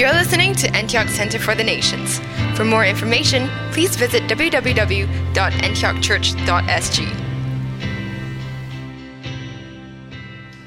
[0.00, 2.20] You're listening to Antioch Center for the Nations.
[2.56, 7.06] For more information, please visit www.antiochchurch.sg.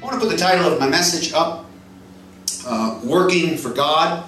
[0.00, 1.68] want to put the title of my message up
[2.64, 4.22] uh, Working for God.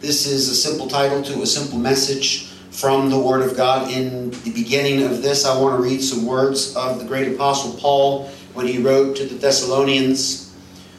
[0.00, 3.90] This is a simple title to a simple message from the Word of God.
[3.90, 7.80] In the beginning of this, I want to read some words of the great Apostle
[7.80, 10.41] Paul when he wrote to the Thessalonians.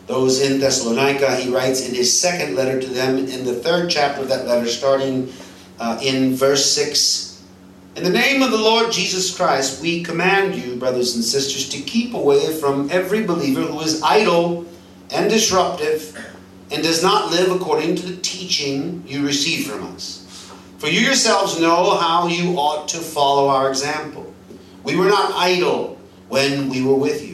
[0.05, 4.21] Those in Thessalonica, he writes in his second letter to them in the third chapter
[4.21, 5.31] of that letter, starting
[5.79, 7.41] uh, in verse 6.
[7.95, 11.79] In the name of the Lord Jesus Christ, we command you, brothers and sisters, to
[11.79, 14.65] keep away from every believer who is idle
[15.11, 16.19] and disruptive
[16.71, 20.19] and does not live according to the teaching you receive from us.
[20.79, 24.33] For you yourselves know how you ought to follow our example.
[24.83, 27.32] We were not idle when we were with you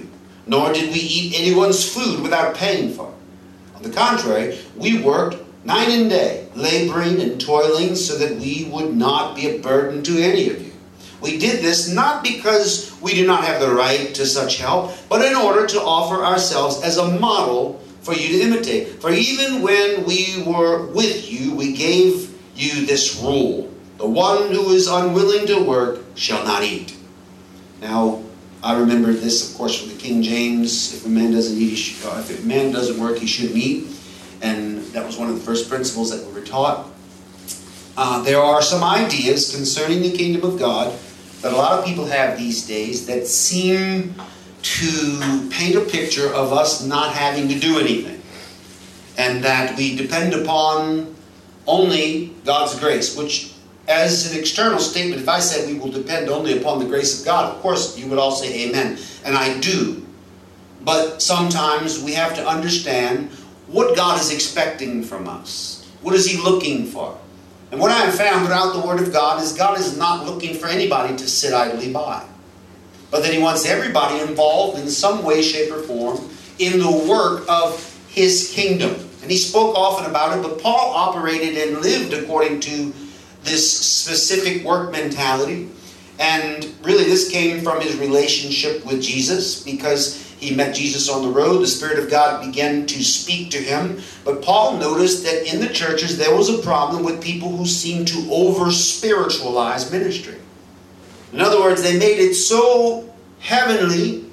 [0.49, 3.77] nor did we eat anyone's food without paying for it.
[3.77, 8.95] On the contrary, we worked night and day, laboring and toiling so that we would
[8.95, 10.73] not be a burden to any of you.
[11.21, 15.23] We did this not because we do not have the right to such help, but
[15.23, 19.01] in order to offer ourselves as a model for you to imitate.
[19.01, 24.69] For even when we were with you, we gave you this rule the one who
[24.71, 26.95] is unwilling to work shall not eat.
[27.81, 28.23] Now,
[28.61, 30.93] I remember this, of course, from the King James.
[30.93, 33.87] If a man doesn't eat, should, uh, if a man doesn't work, he shouldn't eat,
[34.41, 36.89] and that was one of the first principles that we were taught.
[37.95, 40.97] Uh, there are some ideas concerning the kingdom of God
[41.41, 44.15] that a lot of people have these days that seem
[44.61, 48.21] to paint a picture of us not having to do anything,
[49.17, 51.15] and that we depend upon
[51.65, 53.48] only God's grace, which
[53.89, 57.25] as an external statement, if I said we will depend only upon the grace of
[57.25, 58.99] God, of course you would all say amen.
[59.25, 60.05] And I do.
[60.81, 63.31] But sometimes we have to understand
[63.67, 65.85] what God is expecting from us.
[66.01, 67.17] What is He looking for?
[67.71, 70.55] And what I have found throughout the Word of God is God is not looking
[70.55, 72.23] for anybody to sit idly by,
[73.11, 76.19] but that He wants everybody involved in some way, shape, or form
[76.59, 78.91] in the work of His kingdom.
[79.21, 82.93] And He spoke often about it, but Paul operated and lived according to
[83.43, 85.69] this specific work mentality.
[86.19, 91.29] And really, this came from his relationship with Jesus because he met Jesus on the
[91.29, 91.59] road.
[91.59, 94.01] The Spirit of God began to speak to him.
[94.23, 98.07] But Paul noticed that in the churches there was a problem with people who seemed
[98.09, 100.37] to over spiritualize ministry.
[101.33, 104.25] In other words, they made it so heavenly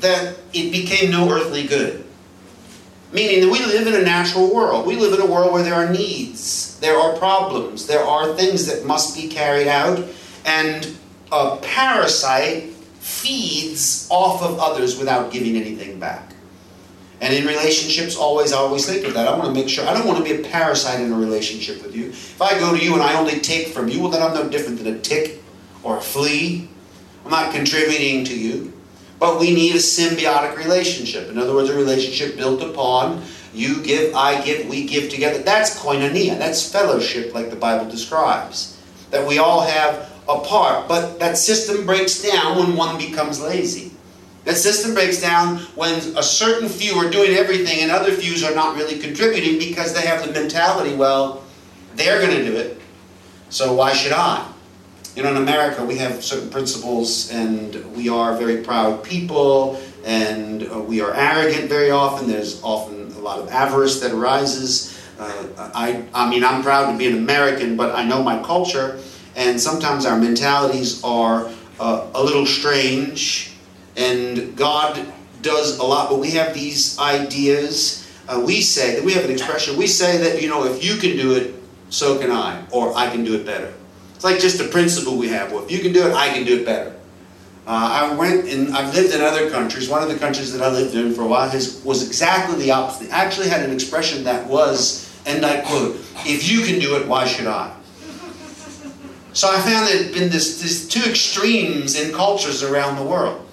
[0.00, 2.03] that it became no earthly good.
[3.14, 4.86] Meaning that we live in a natural world.
[4.88, 8.66] We live in a world where there are needs, there are problems, there are things
[8.66, 10.04] that must be carried out,
[10.44, 10.98] and
[11.30, 16.32] a parasite feeds off of others without giving anything back.
[17.20, 19.28] And in relationships, always, I always think of that.
[19.28, 21.84] I want to make sure, I don't want to be a parasite in a relationship
[21.84, 22.08] with you.
[22.08, 24.48] If I go to you and I only take from you, well, then I'm no
[24.48, 25.40] different than a tick
[25.84, 26.68] or a flea.
[27.24, 28.73] I'm not contributing to you.
[29.18, 31.30] But we need a symbiotic relationship.
[31.30, 33.22] In other words, a relationship built upon
[33.54, 35.38] you give, I give, we give together.
[35.38, 36.38] That's koinonia.
[36.38, 38.76] That's fellowship, like the Bible describes.
[39.10, 40.88] That we all have a part.
[40.88, 43.92] But that system breaks down when one becomes lazy.
[44.44, 48.54] That system breaks down when a certain few are doing everything and other few are
[48.54, 51.44] not really contributing because they have the mentality, well,
[51.94, 52.78] they're going to do it,
[53.48, 54.46] so why should I?
[55.14, 60.68] You know, in America, we have certain principles, and we are very proud people, and
[60.68, 62.26] uh, we are arrogant very often.
[62.26, 65.00] There's often a lot of avarice that arises.
[65.18, 69.00] Uh, I, I mean, I'm proud to be an American, but I know my culture,
[69.36, 71.48] and sometimes our mentalities are
[71.78, 73.52] uh, a little strange,
[73.96, 75.00] and God
[75.42, 78.10] does a lot, but we have these ideas.
[78.26, 79.76] Uh, we say that we have an expression.
[79.76, 81.54] We say that you know, if you can do it,
[81.90, 83.72] so can I, or I can do it better.
[84.24, 85.52] It's like just a principle we have.
[85.52, 86.96] Well, if you can do it, I can do it better.
[87.66, 89.86] Uh, I went and I've lived in other countries.
[89.86, 92.70] One of the countries that I lived in for a while has, was exactly the
[92.70, 93.08] opposite.
[93.08, 97.06] It actually had an expression that was, and I quote, if you can do it,
[97.06, 97.76] why should I?
[99.34, 103.46] So I found that been this, this two extremes in cultures around the world.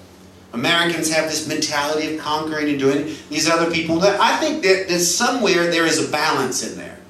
[0.54, 4.02] Americans have this mentality of conquering and doing these other people.
[4.02, 7.01] I think that, that somewhere there is a balance in there.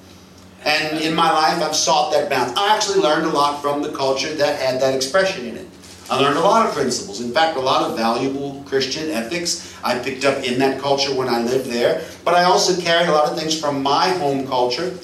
[0.64, 2.58] And in my life, I've sought that balance.
[2.58, 5.68] I actually learned a lot from the culture that had that expression in it.
[6.10, 7.22] I learned a lot of principles.
[7.22, 11.30] In fact, a lot of valuable Christian ethics I picked up in that culture when
[11.30, 12.04] I lived there.
[12.26, 14.98] But I also carried a lot of things from my home culture.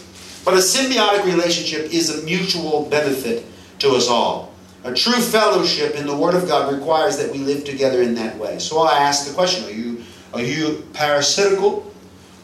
[0.43, 3.45] But a symbiotic relationship is a mutual benefit
[3.79, 4.53] to us all.
[4.83, 8.37] A true fellowship in the Word of God requires that we live together in that
[8.37, 8.59] way.
[8.59, 10.03] So I ask the question are you,
[10.33, 11.91] are you parasitical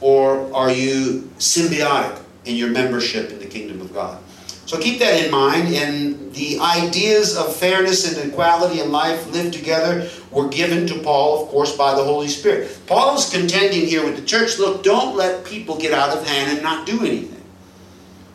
[0.01, 2.22] or are you symbiotic?
[2.45, 4.22] In your membership in the kingdom of God.
[4.66, 5.74] So keep that in mind.
[5.74, 11.44] And the ideas of fairness and equality in life lived together were given to Paul,
[11.44, 12.78] of course, by the Holy Spirit.
[12.88, 16.51] Paul is contending here with the church look, don't let people get out of hand
[16.51, 17.34] and not do anything.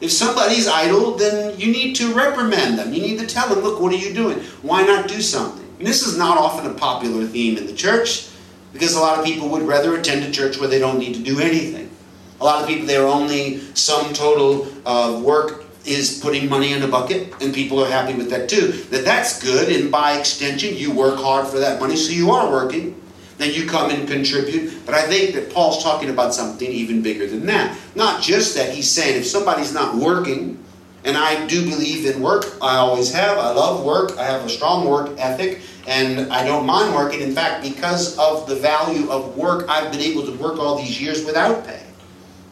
[0.01, 2.93] If somebody's idle, then you need to reprimand them.
[2.93, 4.39] You need to tell them, look, what are you doing?
[4.63, 5.67] Why not do something?
[5.79, 8.29] And this is not often a popular theme in the church
[8.73, 11.21] because a lot of people would rather attend a church where they don't need to
[11.21, 11.88] do anything.
[12.41, 16.89] A lot of people, their only sum total of work is putting money in a
[16.89, 18.73] bucket, and people are happy with that too.
[18.91, 22.51] That that's good, and by extension, you work hard for that money, so you are
[22.51, 23.01] working.
[23.39, 24.85] Then you come and contribute.
[24.85, 27.79] But I think that Paul's talking about something even bigger than that.
[27.95, 30.63] Not just that he's saying if somebody's not working,
[31.05, 33.39] and I do believe in work, I always have.
[33.39, 34.19] I love work.
[34.19, 37.21] I have a strong work ethic, and I don't mind working.
[37.21, 41.01] In fact, because of the value of work, I've been able to work all these
[41.01, 41.81] years without pay.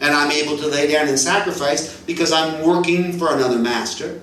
[0.00, 4.20] And I'm able to lay down and sacrifice because I'm working for another master.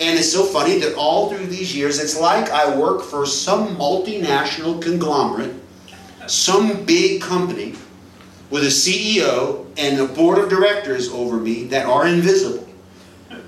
[0.00, 3.76] And it's so funny that all through these years, it's like I work for some
[3.76, 5.54] multinational conglomerate,
[6.26, 7.74] some big company
[8.50, 12.68] with a CEO and a board of directors over me that are invisible.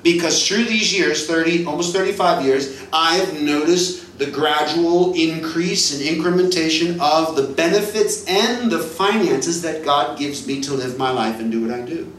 [0.02, 6.02] Because through these years, 30, almost 35 years, I have noticed the gradual increase and
[6.02, 11.40] incrementation of the benefits and the finances that God gives me to live my life
[11.40, 12.12] and do what I do.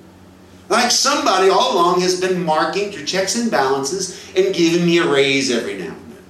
[0.67, 5.07] Like somebody all along has been marking through checks and balances and giving me a
[5.07, 6.23] raise every now and then.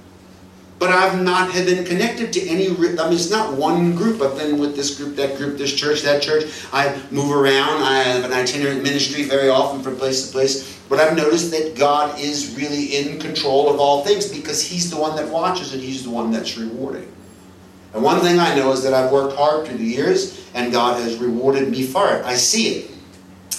[0.78, 4.20] But I've not had been connected to any, I mean, it's not one group.
[4.20, 6.44] I've been with this group, that group, this church, that church.
[6.72, 7.82] I move around.
[7.82, 10.75] I have an itinerant ministry very often from place to place.
[10.88, 14.96] But I've noticed that God is really in control of all things because He's the
[14.96, 17.12] one that watches and He's the one that's rewarding.
[17.92, 21.00] And one thing I know is that I've worked hard through the years and God
[21.00, 22.24] has rewarded me for it.
[22.24, 22.90] I see it.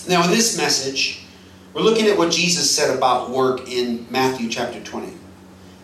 [0.07, 1.25] Now, in this message,
[1.73, 5.13] we're looking at what Jesus said about work in Matthew chapter 20.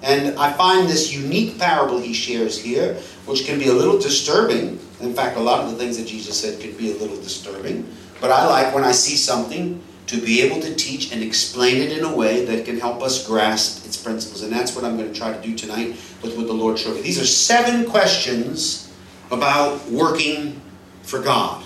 [0.02, 4.80] And I find this unique parable he shares here, which can be a little disturbing.
[5.00, 7.90] In fact, a lot of the things that Jesus said could be a little disturbing.
[8.22, 11.98] But I like when I see something to be able to teach and explain it
[11.98, 14.44] in a way that can help us grasp its principles.
[14.44, 16.96] And that's what I'm going to try to do tonight with what the Lord showed
[16.96, 17.02] me.
[17.02, 18.92] These are seven questions
[19.32, 20.62] about working
[21.04, 21.64] for God.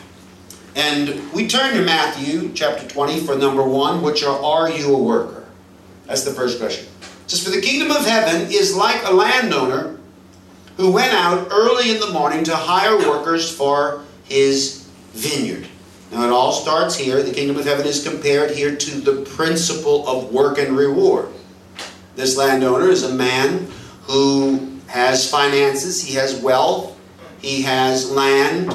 [0.75, 5.01] And we turn to Matthew chapter 20 for number one, which are Are you a
[5.01, 5.45] worker?
[6.06, 6.88] That's the first question.
[7.25, 9.98] It says, For the kingdom of heaven is like a landowner
[10.78, 15.68] who went out early in the morning to hire workers for his vineyard.
[16.12, 17.21] Now it all starts here.
[17.21, 21.30] The kingdom of heaven is compared here to the principle of work and reward.
[22.15, 23.68] This landowner is a man
[24.04, 26.98] who has finances, he has wealth,
[27.42, 28.74] he has land.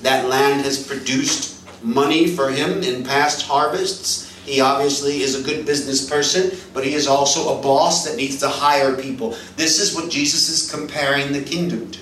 [0.00, 4.30] That land has produced money for him in past harvests.
[4.44, 8.38] He obviously is a good business person, but he is also a boss that needs
[8.40, 9.36] to hire people.
[9.56, 12.00] This is what Jesus is comparing the kingdom to.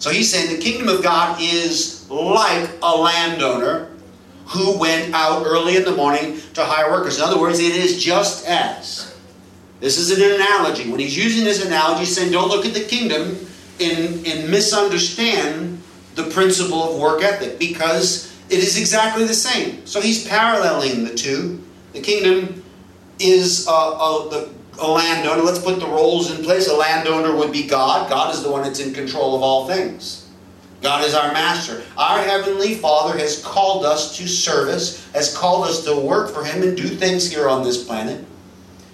[0.00, 3.90] So he's saying the kingdom of God is like a landowner
[4.50, 7.18] who went out early in the morning to hire workers.
[7.18, 9.16] In other words, it is just as.
[9.78, 10.90] This is an analogy.
[10.90, 13.46] When he's using this analogy, he's saying don't look at the kingdom
[13.80, 15.80] and, and misunderstand
[16.16, 19.86] the principle of work ethic because it is exactly the same.
[19.86, 21.62] So he's paralleling the two.
[21.92, 22.64] The kingdom
[23.20, 25.42] is a, a, a landowner.
[25.42, 26.68] Let's put the roles in place.
[26.68, 28.10] A landowner would be God.
[28.10, 30.19] God is the one that's in control of all things.
[30.80, 31.82] God is our master.
[31.96, 36.62] Our Heavenly Father has called us to service, has called us to work for Him
[36.62, 38.24] and do things here on this planet.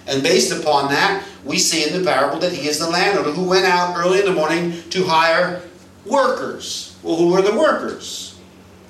[0.06, 3.48] And based upon that, we see in the parable that He is the landowner who
[3.48, 5.62] went out early in the morning to hire
[6.04, 6.96] workers.
[7.02, 8.38] Well, who are the workers?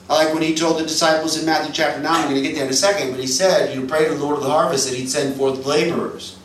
[0.08, 2.54] I like when He told the disciples in Matthew chapter 9, I'm going to get
[2.54, 4.88] there in a second, but He said, You pray to the Lord of the harvest
[4.88, 6.38] that He'd send forth laborers.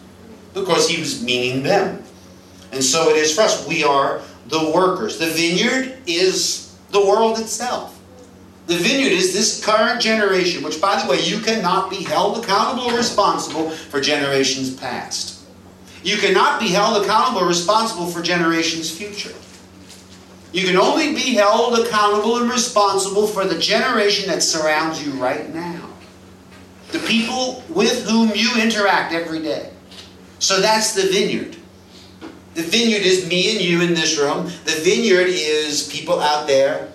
[0.54, 2.04] Of course, He was meaning them.
[2.74, 3.68] And so it is for us.
[3.68, 5.18] We are the workers.
[5.18, 8.00] The vineyard is the world itself.
[8.68, 12.92] The vineyard is this current generation, which, by the way, you cannot be held accountable
[12.92, 15.46] or responsible for generations past.
[16.04, 19.34] You cannot be held accountable or responsible for generations future.
[20.52, 25.54] You can only be held accountable and responsible for the generation that surrounds you right
[25.54, 25.90] now.
[26.92, 29.72] The people with whom you interact every day.
[30.40, 31.56] So that's the vineyard.
[32.54, 34.46] The vineyard is me and you in this room.
[34.66, 36.92] The vineyard is people out there.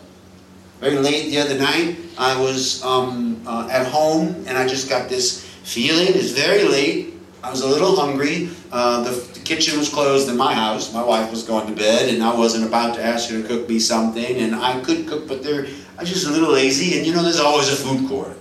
[0.81, 5.09] Very late the other night, I was um, uh, at home and I just got
[5.09, 6.09] this feeling.
[6.09, 7.15] It's very late.
[7.43, 8.51] I was a little hungry.
[8.71, 10.93] Uh, the, the, kitchen was closed in my house.
[10.93, 13.69] My wife was going to bed, and I wasn't about to ask her to cook
[13.69, 14.37] me something.
[14.39, 16.99] And I could cook, but there, I was just a little lazy.
[16.99, 18.37] And you know, there's always a food court.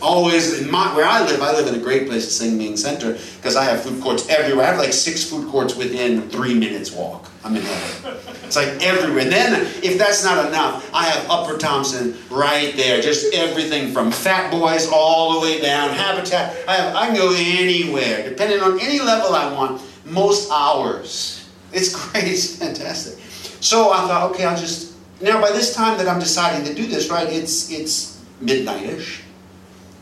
[0.00, 1.40] Always in my where I live.
[1.40, 4.66] I live in a great place, Sin Ming Center, because I have food courts everywhere.
[4.66, 7.28] I have like six food courts within three minutes walk.
[7.44, 8.16] I'm in heaven.
[8.44, 9.22] It's like everywhere.
[9.22, 13.00] And then, if that's not enough, I have Upper Thomson right there.
[13.00, 16.56] Just everything from Fat Boys all the way down, Habitat.
[16.68, 19.82] I have I can go anywhere, depending on any level I want.
[20.04, 21.48] Most hours.
[21.72, 22.24] It's great.
[22.24, 23.18] It's fantastic.
[23.60, 26.86] So I thought, okay, I'll just now by this time that I'm deciding to do
[26.86, 27.28] this, right?
[27.28, 29.21] It's it's midnightish,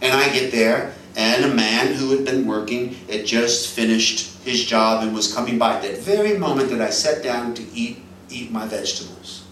[0.00, 4.64] and I get there, and a man who had been working had just finished his
[4.64, 8.50] job and was coming by that very moment that I sat down to eat eat
[8.50, 9.44] my vegetables.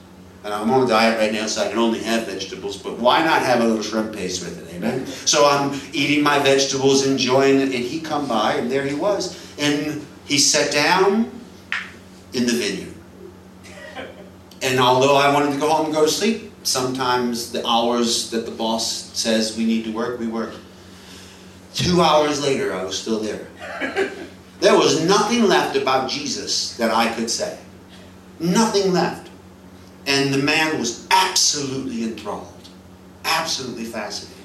[0.44, 3.24] And I'm on a diet right now, so I can only have vegetables, but why
[3.24, 5.06] not have a little shrimp paste with it, amen?
[5.06, 9.36] So I'm eating my vegetables, enjoying it, and he come by, and there he was.
[9.58, 11.30] And he sat down
[12.32, 12.94] in the vineyard.
[14.62, 18.44] And although I wanted to go home and go to sleep, sometimes the hours that
[18.44, 20.54] the boss says we need to work, we work.
[21.74, 23.46] Two hours later, I was still there.
[24.60, 27.58] There was nothing left about Jesus that I could say.
[28.40, 29.30] Nothing left.
[30.06, 32.68] And the man was absolutely enthralled,
[33.24, 34.36] absolutely fascinated.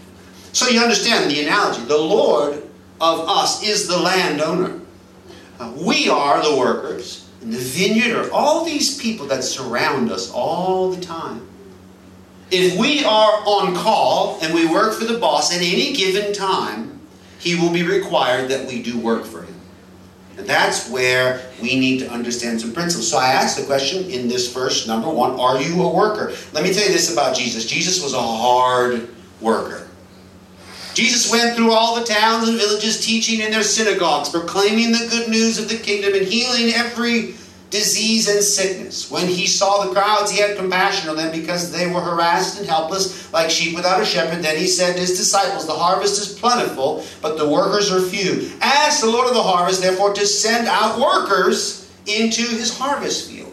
[0.51, 1.81] So you understand the analogy.
[1.85, 2.61] The Lord
[3.01, 4.79] of us is the landowner.
[5.59, 7.27] Uh, we are the workers.
[7.41, 11.47] And the vineyard are all these people that surround us all the time.
[12.51, 16.99] If we are on call and we work for the boss at any given time,
[17.39, 19.53] he will be required that we do work for him.
[20.37, 23.09] And that's where we need to understand some principles.
[23.09, 26.33] So I asked the question in this verse, number one, are you a worker?
[26.53, 27.65] Let me tell you this about Jesus.
[27.65, 29.09] Jesus was a hard
[29.41, 29.87] worker.
[30.93, 35.27] Jesus went through all the towns and villages teaching in their synagogues, proclaiming the good
[35.27, 37.33] news of the kingdom and healing every
[37.73, 39.09] disease and sickness.
[39.09, 42.69] When he saw the crowds, he had compassion on them because they were harassed and
[42.69, 44.43] helpless, like sheep without a shepherd.
[44.43, 48.51] Then he said to his disciples, The harvest is plentiful, but the workers are few.
[48.61, 53.51] Ask the Lord of the harvest, therefore, to send out workers into his harvest field.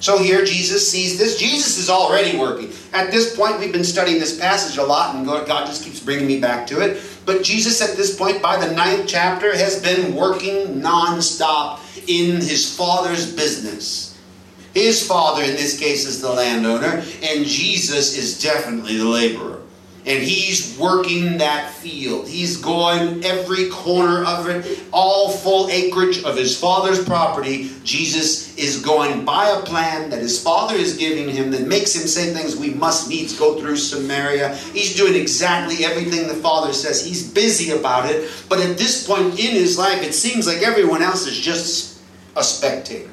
[0.00, 1.38] So here Jesus sees this.
[1.38, 2.70] Jesus is already working.
[2.92, 6.26] At this point, we've been studying this passage a lot, and God just keeps bringing
[6.26, 7.02] me back to it.
[7.24, 12.76] But Jesus, at this point, by the ninth chapter, has been working nonstop in his
[12.76, 14.18] Father's business.
[14.74, 19.60] His Father, in this case, is the landowner, and Jesus is definitely the laborer.
[20.06, 22.26] And he's working that field.
[22.26, 27.70] He's going every corner of it, all full acreage of his father's property.
[27.84, 32.06] Jesus is going by a plan that his father is giving him that makes him
[32.08, 34.56] say things we must needs go through Samaria.
[34.72, 37.04] He's doing exactly everything the father says.
[37.04, 38.30] He's busy about it.
[38.48, 41.89] But at this point in his life, it seems like everyone else is just
[42.36, 43.10] a spectator.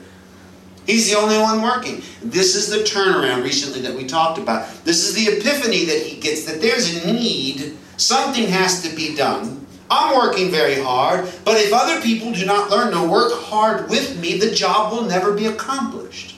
[0.86, 2.02] He's the only one working.
[2.24, 4.70] This is the turnaround recently that we talked about.
[4.86, 9.14] This is the epiphany that he gets that there's a need, something has to be
[9.14, 9.66] done.
[9.90, 14.20] I'm working very hard, but if other people do not learn to work hard with
[14.20, 16.36] me, the job will never be accomplished.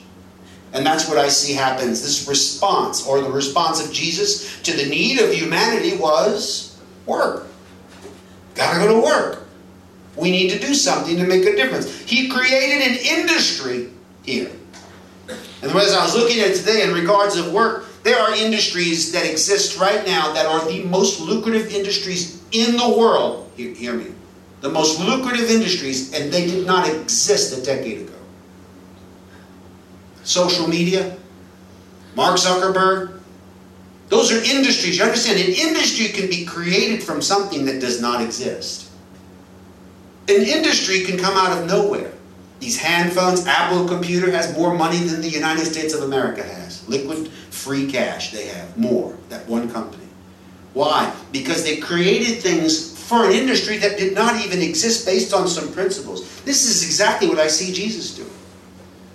[0.73, 2.01] And that's what I see happens.
[2.01, 7.47] This response, or the response of Jesus to the need of humanity, was work.
[8.53, 9.47] Gotta go to work.
[10.19, 11.99] We need to do something to make a difference.
[12.01, 13.89] He created an industry
[14.23, 14.51] here.
[15.61, 19.25] And as I was looking at today in regards of work, there are industries that
[19.25, 23.51] exist right now that are the most lucrative industries in the world.
[23.55, 24.07] Hear, hear me.
[24.61, 28.13] The most lucrative industries, and they did not exist a decade ago.
[30.23, 31.17] Social media,
[32.15, 33.19] Mark Zuckerberg,
[34.09, 34.97] those are industries.
[34.97, 35.39] You understand?
[35.39, 38.88] An industry can be created from something that does not exist.
[40.29, 42.11] An industry can come out of nowhere.
[42.59, 46.87] These handphones, Apple computer has more money than the United States of America has.
[46.87, 50.05] Liquid free cash, they have more, that one company.
[50.73, 51.13] Why?
[51.31, 55.71] Because they created things for an industry that did not even exist based on some
[55.73, 56.41] principles.
[56.41, 58.29] This is exactly what I see Jesus doing.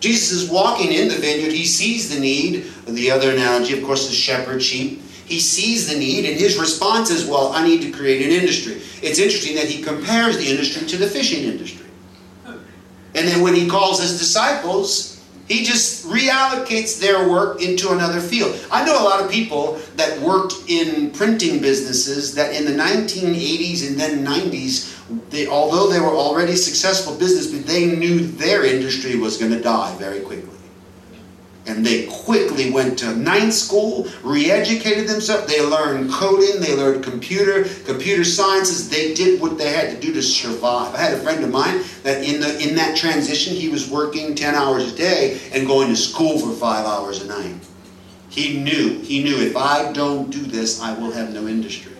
[0.00, 1.52] Jesus is walking in the vineyard.
[1.52, 2.64] He sees the need.
[2.86, 5.00] The other analogy, of course, is shepherd sheep.
[5.26, 8.82] He sees the need, and his response is, Well, I need to create an industry.
[9.02, 11.86] It's interesting that he compares the industry to the fishing industry.
[12.46, 15.14] And then when he calls his disciples,
[15.46, 18.58] he just reallocates their work into another field.
[18.72, 23.86] I know a lot of people that worked in printing businesses that in the 1980s
[23.86, 24.90] and then 90s,
[25.30, 29.94] they, although they were already successful businessmen, they knew their industry was going to die
[29.98, 30.53] very quickly.
[31.66, 35.46] And they quickly went to ninth school, re-educated themselves.
[35.46, 38.90] They learned coding, they learned computer, computer sciences.
[38.90, 40.94] They did what they had to do to survive.
[40.94, 44.34] I had a friend of mine that in the in that transition, he was working
[44.34, 47.56] 10 hours a day and going to school for five hours a night.
[48.28, 51.92] He knew, he knew if I don't do this, I will have no industry.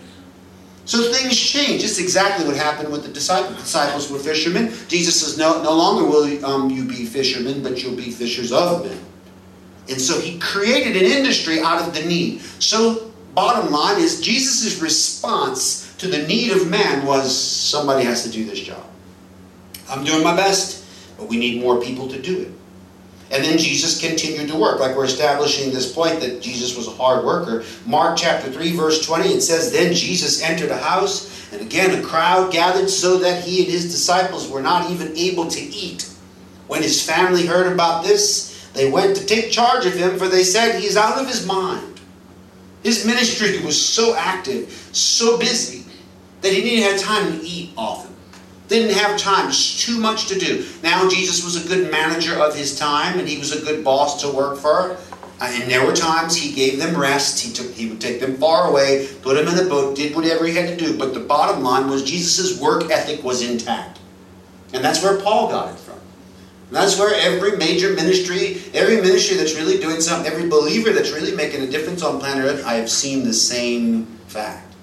[0.85, 1.83] So things change.
[1.83, 3.57] It's exactly what happened with the disciples.
[3.59, 4.73] Disciples were fishermen.
[4.89, 8.85] Jesus says, no, no longer will um, you be fishermen, but you'll be fishers of
[8.85, 8.99] men.
[9.89, 12.41] And so he created an industry out of the need.
[12.41, 18.31] So, bottom line is, Jesus' response to the need of man was somebody has to
[18.31, 18.85] do this job.
[19.91, 20.85] I'm doing my best,
[21.19, 22.53] but we need more people to do it.
[23.31, 26.91] And then Jesus continued to work, like we're establishing this point that Jesus was a
[26.91, 27.65] hard worker.
[27.87, 32.03] Mark chapter 3, verse 20, it says, Then Jesus entered a house, and again a
[32.03, 36.09] crowd gathered so that he and his disciples were not even able to eat.
[36.69, 40.43] When his family heard about this, they went to take charge of him, for they
[40.43, 42.01] said, He's out of his mind.
[42.83, 45.85] His ministry was so active, so busy,
[46.43, 48.15] that he didn't have time to eat often.
[48.69, 50.67] Didn't have time, too much to do.
[50.83, 54.21] Now, Jesus was a good manager of his time, and he was a good boss
[54.23, 54.97] to work for.
[55.41, 57.41] Uh, and there were times he gave them rest.
[57.41, 60.47] He took, he would take them far away, put them in a boat, did whatever
[60.47, 60.97] he had to do.
[60.97, 63.99] But the bottom line was Jesus' work ethic was intact,
[64.73, 65.94] and that's where Paul got it from.
[66.71, 71.35] That's where every major ministry, every ministry that's really doing something, every believer that's really
[71.37, 74.75] making a difference on planet Earth, I have seen the same fact.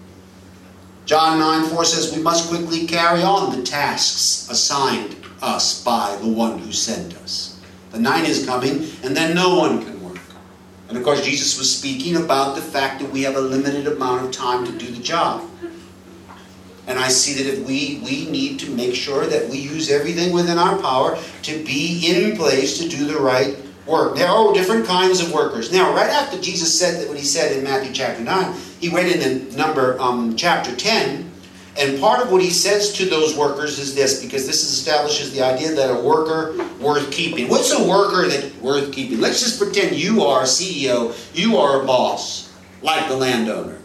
[1.05, 6.27] John 9 4 says, We must quickly carry on the tasks assigned us by the
[6.27, 7.59] one who sent us.
[7.91, 10.19] The night is coming, and then no one can work.
[10.87, 14.25] And of course, Jesus was speaking about the fact that we have a limited amount
[14.25, 15.50] of time to do the job.
[16.87, 20.33] And I see that if we, we need to make sure that we use everything
[20.33, 24.15] within our power to be in place to do the right work.
[24.15, 25.71] There are different kinds of workers.
[25.71, 29.13] Now, right after Jesus said that what he said in Matthew chapter 9, he went
[29.13, 31.31] into number um, chapter 10,
[31.77, 35.41] and part of what he says to those workers is this, because this establishes the
[35.41, 37.47] idea that a worker worth keeping.
[37.47, 39.21] What's a worker that worth keeping?
[39.21, 43.77] Let's just pretend you are a CEO, you are a boss, like the landowner.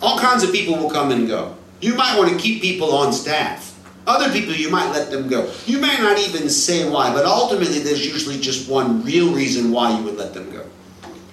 [0.00, 1.56] All kinds of people will come and go.
[1.84, 3.78] You might want to keep people on staff.
[4.06, 5.52] Other people, you might let them go.
[5.66, 9.94] You may not even say why, but ultimately, there's usually just one real reason why
[9.94, 10.64] you would let them go.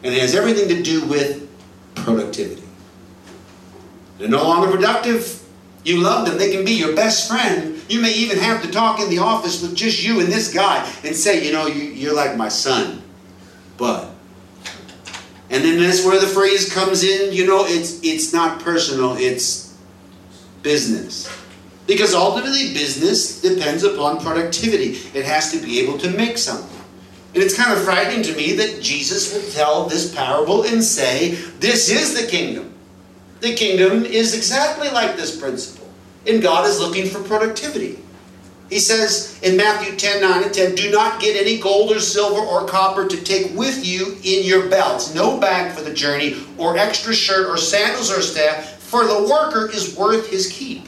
[0.04, 1.50] And it has everything to do with
[1.96, 2.64] productivity.
[4.18, 5.42] They're no longer productive.
[5.86, 6.38] You love them.
[6.38, 7.82] They can be your best friend.
[7.88, 10.86] You may even have to talk in the office with just you and this guy
[11.06, 13.02] and say, you know, you, are like my son.
[13.78, 14.10] But.
[15.50, 19.61] And then that's where the phrase comes in, you know, it's it's not personal, it's
[20.64, 21.30] business.
[21.88, 24.98] Because ultimately, business depends upon productivity.
[25.18, 26.80] It has to be able to make something.
[27.34, 31.32] And it's kind of frightening to me that Jesus will tell this parable and say,
[31.60, 32.74] This is the kingdom.
[33.40, 35.90] The kingdom is exactly like this principle.
[36.28, 37.98] And God is looking for productivity.
[38.70, 42.40] He says in Matthew 10 9 and 10, Do not get any gold or silver
[42.40, 46.78] or copper to take with you in your belts, no bag for the journey, or
[46.78, 50.86] extra shirt, or sandals or staff, for the worker is worth his keep.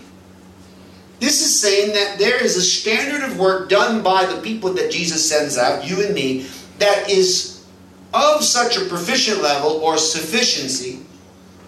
[1.21, 4.91] This is saying that there is a standard of work done by the people that
[4.91, 6.45] Jesus sends out, you and me,
[6.79, 7.65] that is
[8.13, 10.95] of such a proficient level or sufficiency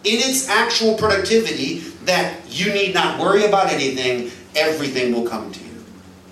[0.04, 4.30] in its actual productivity that you need not worry about anything.
[4.58, 5.86] Everything will come to you.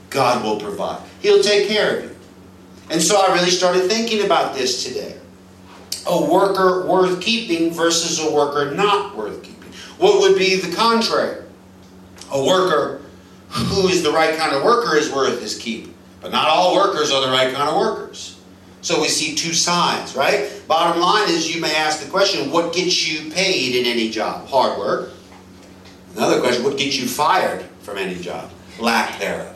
[0.10, 1.02] God will provide.
[1.22, 2.16] He'll take care of you.
[2.90, 5.18] And so I really started thinking about this today.
[6.08, 9.53] A worker worth keeping versus a worker not worth keeping.
[9.98, 11.44] What would be the contrary?
[12.32, 13.02] A worker
[13.50, 15.94] who is the right kind of worker is worth his keep.
[16.22, 18.40] But not all workers are the right kind of workers.
[18.82, 20.62] So we see two sides, right?
[20.68, 24.48] Bottom line is you may ask the question, what gets you paid in any job?
[24.48, 25.12] Hard work.
[26.16, 28.52] Another question, what gets you fired from any job?
[28.80, 29.53] Lack thereof.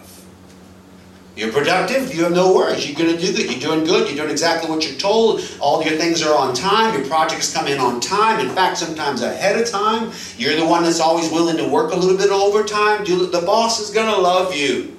[1.37, 2.89] You're productive, you have no worries.
[2.89, 3.51] You're going to do good.
[3.51, 4.07] You're doing good.
[4.07, 5.41] You're doing exactly what you're told.
[5.59, 6.97] All your things are on time.
[6.97, 8.43] Your projects come in on time.
[8.43, 10.11] In fact, sometimes ahead of time.
[10.39, 13.05] You're the one that's always willing to work a little bit overtime.
[13.05, 14.97] The boss is going to love you.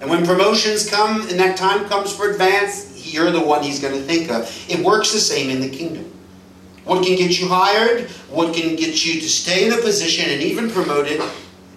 [0.00, 3.92] And when promotions come and that time comes for advance, you're the one he's going
[3.92, 4.50] to think of.
[4.70, 6.10] It works the same in the kingdom.
[6.84, 10.40] What can get you hired, what can get you to stay in a position and
[10.42, 11.20] even promoted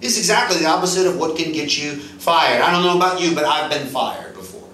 [0.02, 2.62] is exactly the opposite of what can get you fired.
[2.62, 4.68] I don't know about you, but I've been fired before.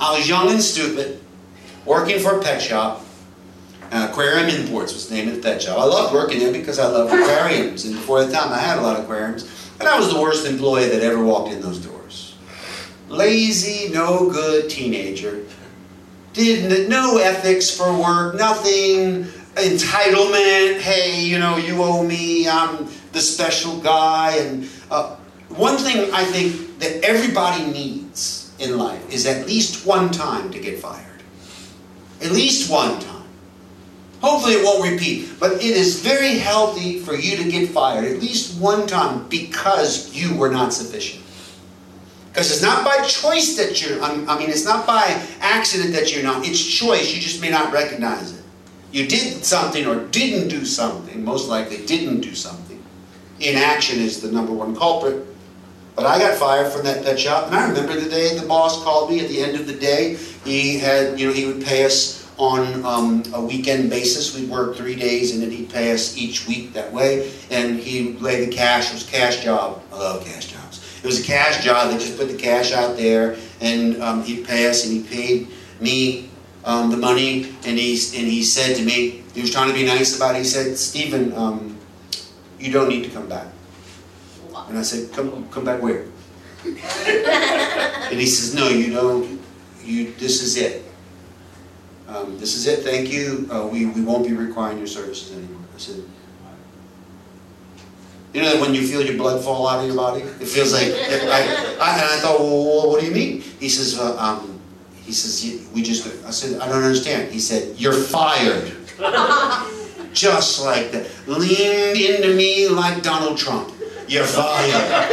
[0.00, 1.20] I was young and stupid,
[1.84, 3.02] working for a pet shop.
[3.90, 5.78] Uh, aquarium Imports was the name of the pet shop.
[5.78, 8.80] I loved working there because I loved aquariums, and before the time I had a
[8.80, 9.48] lot of aquariums.
[9.78, 12.34] And I was the worst employee that ever walked in those doors.
[13.08, 15.44] Lazy, no good teenager.
[16.32, 20.80] Did no ethics for work, nothing entitlement.
[20.80, 22.48] Hey, you know, you owe me.
[22.48, 24.36] I'm the special guy.
[24.36, 25.16] And uh,
[25.48, 30.60] one thing I think that everybody needs in life is at least one time to
[30.60, 31.22] get fired.
[32.22, 33.24] At least one time.
[34.20, 35.30] Hopefully it won't repeat.
[35.40, 40.14] But it is very healthy for you to get fired at least one time because
[40.14, 41.24] you were not sufficient.
[42.28, 45.04] Because it's not by choice that you're, I mean, it's not by
[45.40, 46.46] accident that you're not.
[46.46, 47.14] It's choice.
[47.14, 48.44] You just may not recognize it.
[48.92, 52.65] You did something or didn't do something, most likely didn't do something.
[53.40, 55.26] Inaction is the number one culprit.
[55.94, 58.82] But I got fired from that pet shop, and I remember the day the boss
[58.84, 60.16] called me at the end of the day.
[60.44, 64.34] He had, you know, he would pay us on um, a weekend basis.
[64.38, 67.32] We'd work three days, and then he'd pay us each week that way.
[67.50, 68.90] And he'd lay the cash.
[68.90, 69.82] It was a cash job.
[69.90, 70.84] I love cash jobs.
[71.02, 71.90] It was a cash job.
[71.90, 75.48] They just put the cash out there, and um, he'd pay us, and he paid
[75.80, 76.28] me
[76.66, 77.54] um, the money.
[77.64, 80.38] And he and he said to me, he was trying to be nice about it.
[80.38, 81.75] He said, Stephen, um,
[82.66, 83.46] you don't need to come back.
[84.68, 86.06] And I said, come, come back where?
[86.64, 89.40] and he says, no, you don't.
[89.84, 90.82] You, this is it.
[92.08, 92.80] Um, this is it.
[92.80, 93.48] Thank you.
[93.52, 95.62] Uh, we, we won't be requiring your services anymore.
[95.74, 96.02] I said,
[98.32, 100.22] you know when you feel your blood fall out of your body?
[100.22, 103.40] It feels like, I, I, and I thought, well, what do you mean?
[103.40, 104.60] He says, uh, um,
[104.94, 107.32] he says, we just, I said, I don't understand.
[107.32, 108.74] He said, you're fired.
[110.16, 111.06] just like that.
[111.28, 113.72] Leaned into me like Donald Trump.
[114.08, 115.10] You're fired.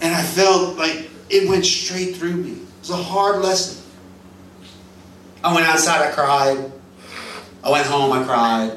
[0.00, 2.52] and I felt like it went straight through me.
[2.52, 3.82] It was a hard lesson.
[5.42, 6.72] I went outside, I cried.
[7.64, 8.72] I went home, I cried.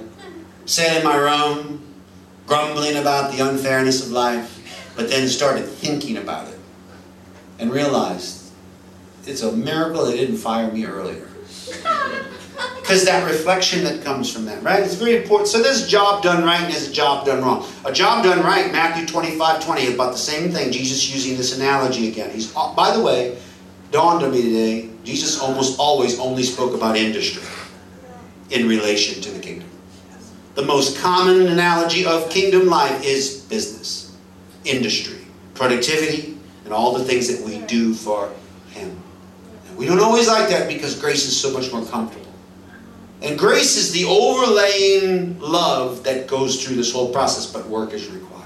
[0.65, 1.83] Sat in my room,
[2.47, 6.59] grumbling about the unfairness of life, but then started thinking about it
[7.59, 8.51] and realized
[9.25, 11.27] it's a miracle they didn't fire me earlier.
[12.81, 14.83] Because that reflection that comes from that, right?
[14.83, 15.47] It's very important.
[15.47, 17.65] So there's a job done right and there's a job done wrong.
[17.85, 20.71] A job done right, Matthew 25, 20, about the same thing.
[20.71, 22.31] Jesus using this analogy again.
[22.31, 23.37] He's, uh, by the way,
[23.91, 27.43] dawned on me today, Jesus almost always only spoke about industry
[28.49, 29.67] in relation to the kingdom.
[30.55, 34.15] The most common analogy of kingdom life is business,
[34.65, 38.31] industry, productivity, and all the things that we do for
[38.71, 39.01] Him.
[39.67, 42.30] And we don't always like that because grace is so much more comfortable.
[43.21, 48.07] And grace is the overlaying love that goes through this whole process, but work is
[48.07, 48.41] required.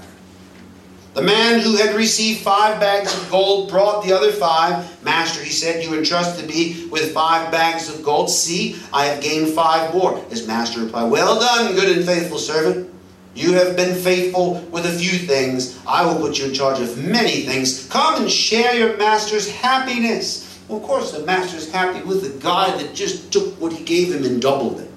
[1.14, 5.02] The man who had received five bags of gold brought the other five.
[5.02, 8.28] Master, he said, you entrusted me with five bags of gold.
[8.28, 10.22] See, I have gained five more.
[10.28, 12.92] His master replied, Well done, good and faithful servant.
[13.34, 15.78] You have been faithful with a few things.
[15.86, 17.86] I will put you in charge of many things.
[17.88, 20.45] Come and share your master's happiness.
[20.68, 23.84] Well, of course, the master is happy with the guy that just took what he
[23.84, 24.90] gave him and doubled it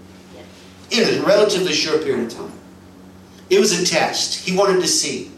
[0.92, 2.52] in a relatively short period of time.
[3.50, 4.48] It was a test.
[4.48, 5.32] He wanted to see.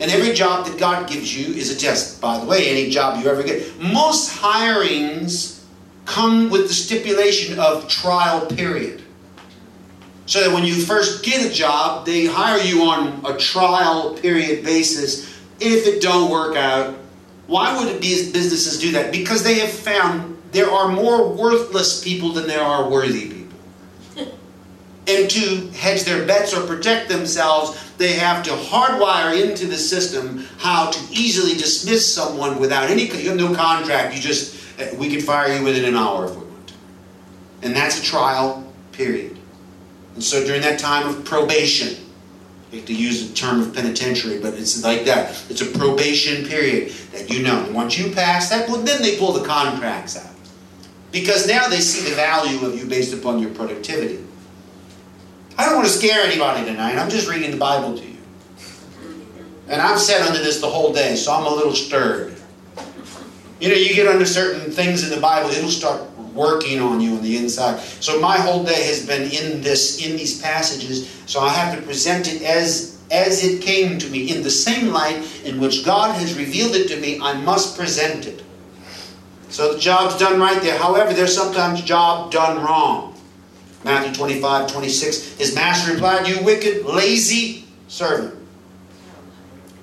[0.00, 2.20] And every job that God gives you is a test.
[2.20, 3.80] By the way, any job you ever get.
[3.80, 5.62] Most hirings
[6.04, 9.02] come with the stipulation of trial period.
[10.26, 14.64] So that when you first get a job, they hire you on a trial period
[14.64, 15.32] basis.
[15.60, 16.96] If it don't work out,
[17.46, 19.12] why would businesses do that?
[19.12, 23.58] Because they have found there are more worthless people than there are worthy people.
[25.06, 30.46] and to hedge their bets or protect themselves, they have to hardwire into the system
[30.58, 34.14] how to easily dismiss someone without any you have no contract.
[34.14, 36.74] You just uh, we can fire you within an hour if we want to.
[37.62, 39.36] And that's a trial period.
[40.14, 42.03] And so during that time of probation,
[42.82, 45.30] to use the term of penitentiary, but it's like that.
[45.48, 47.70] It's a probation period that you know.
[47.72, 50.32] Once you pass that, well, then they pull the contracts out.
[51.12, 54.24] Because now they see the value of you based upon your productivity.
[55.56, 56.96] I don't want to scare anybody tonight.
[56.96, 58.16] I'm just reading the Bible to you.
[59.68, 62.36] And I've sat under this the whole day, so I'm a little stirred.
[63.60, 66.02] You know, you get under certain things in the Bible, it'll start
[66.34, 67.80] working on you on the inside.
[67.80, 71.08] So my whole day has been in this, in these passages.
[71.26, 74.88] So I have to present it as as it came to me in the same
[74.88, 77.20] light in which God has revealed it to me.
[77.20, 78.42] I must present it.
[79.50, 80.76] So the job's done right there.
[80.76, 83.14] However, there's sometimes job done wrong.
[83.84, 85.36] Matthew 25, 26.
[85.36, 88.34] His master replied, You wicked, lazy servant.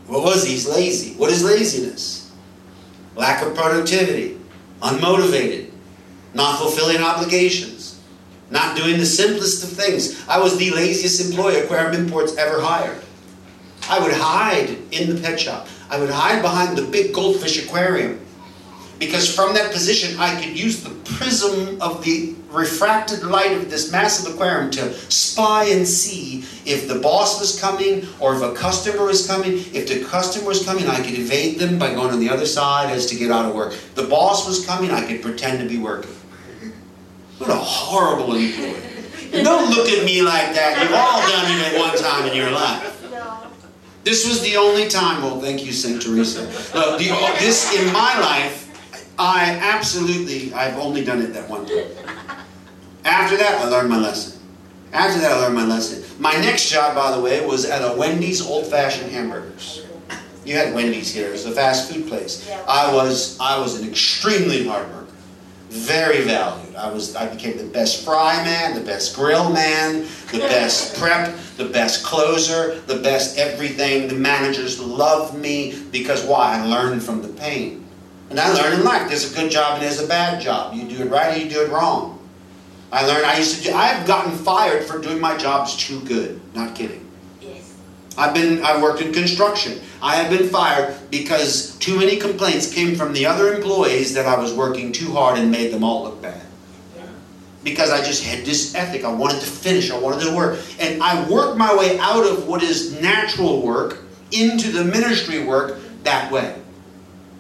[0.08, 0.54] What was he?
[0.54, 1.14] He's lazy.
[1.14, 2.34] What is laziness?
[3.16, 4.38] Lack of productivity,
[4.82, 5.71] unmotivated,
[6.34, 8.00] not fulfilling obligations,
[8.50, 10.28] not doing the simplest of things.
[10.28, 13.02] I was the laziest employee Aquarium Imports ever hired.
[13.90, 15.68] I would hide in the pet shop.
[15.90, 18.20] I would hide behind the big goldfish aquarium
[19.02, 23.92] because from that position I could use the prism of the refracted light of this
[23.92, 29.06] massive aquarium to spy and see if the boss was coming or if a customer
[29.06, 29.54] was coming.
[29.74, 32.92] If the customer was coming, I could evade them by going on the other side
[32.92, 33.74] as to get out of work.
[33.96, 36.12] The boss was coming, I could pretend to be working.
[37.42, 38.76] What a horrible employee.
[39.32, 40.78] Don't look at me like that.
[40.80, 43.02] You've all done it at one time in your life.
[44.04, 45.24] This was the only time.
[45.24, 46.44] Well, thank you, Saint Teresa.
[46.76, 48.70] Look, the, oh, this in my life,
[49.18, 51.88] I absolutely, I've only done it that one time.
[53.06, 54.40] After that, I learned my lesson.
[54.94, 56.04] After that, I learned my lesson.
[56.22, 59.84] My next job, by the way, was at a Wendy's old-fashioned hamburgers.
[60.46, 61.30] You had Wendy's here.
[61.30, 62.48] It was a fast food place.
[62.68, 65.01] I was, I was an extremely hard worker
[65.72, 66.76] very valued.
[66.76, 71.34] I was I became the best fry man, the best grill man, the best prep,
[71.56, 74.10] the best closer, the best everything.
[74.10, 76.58] The managers loved me because why?
[76.60, 77.88] I learned from the pain.
[78.30, 80.74] And I learned in life there's a good job and there's a bad job.
[80.74, 82.20] You do it right or you do it wrong.
[82.92, 86.42] I learned I used to do I've gotten fired for doing my jobs too good.
[86.54, 87.10] Not kidding.
[87.40, 87.74] Yes.
[88.18, 89.80] I've been I've worked in construction.
[90.02, 94.40] I have been fired because too many complaints came from the other employees that I
[94.40, 96.42] was working too hard and made them all look bad.
[97.64, 99.04] Because I just had this ethic.
[99.04, 99.92] I wanted to finish.
[99.92, 100.60] I wanted to work.
[100.80, 104.00] And I worked my way out of what is natural work
[104.32, 106.56] into the ministry work that way.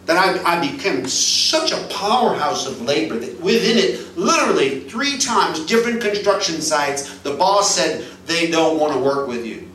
[0.05, 5.65] That I, I became such a powerhouse of labor that within it, literally three times,
[5.65, 9.70] different construction sites, the boss said they don't want to work with you.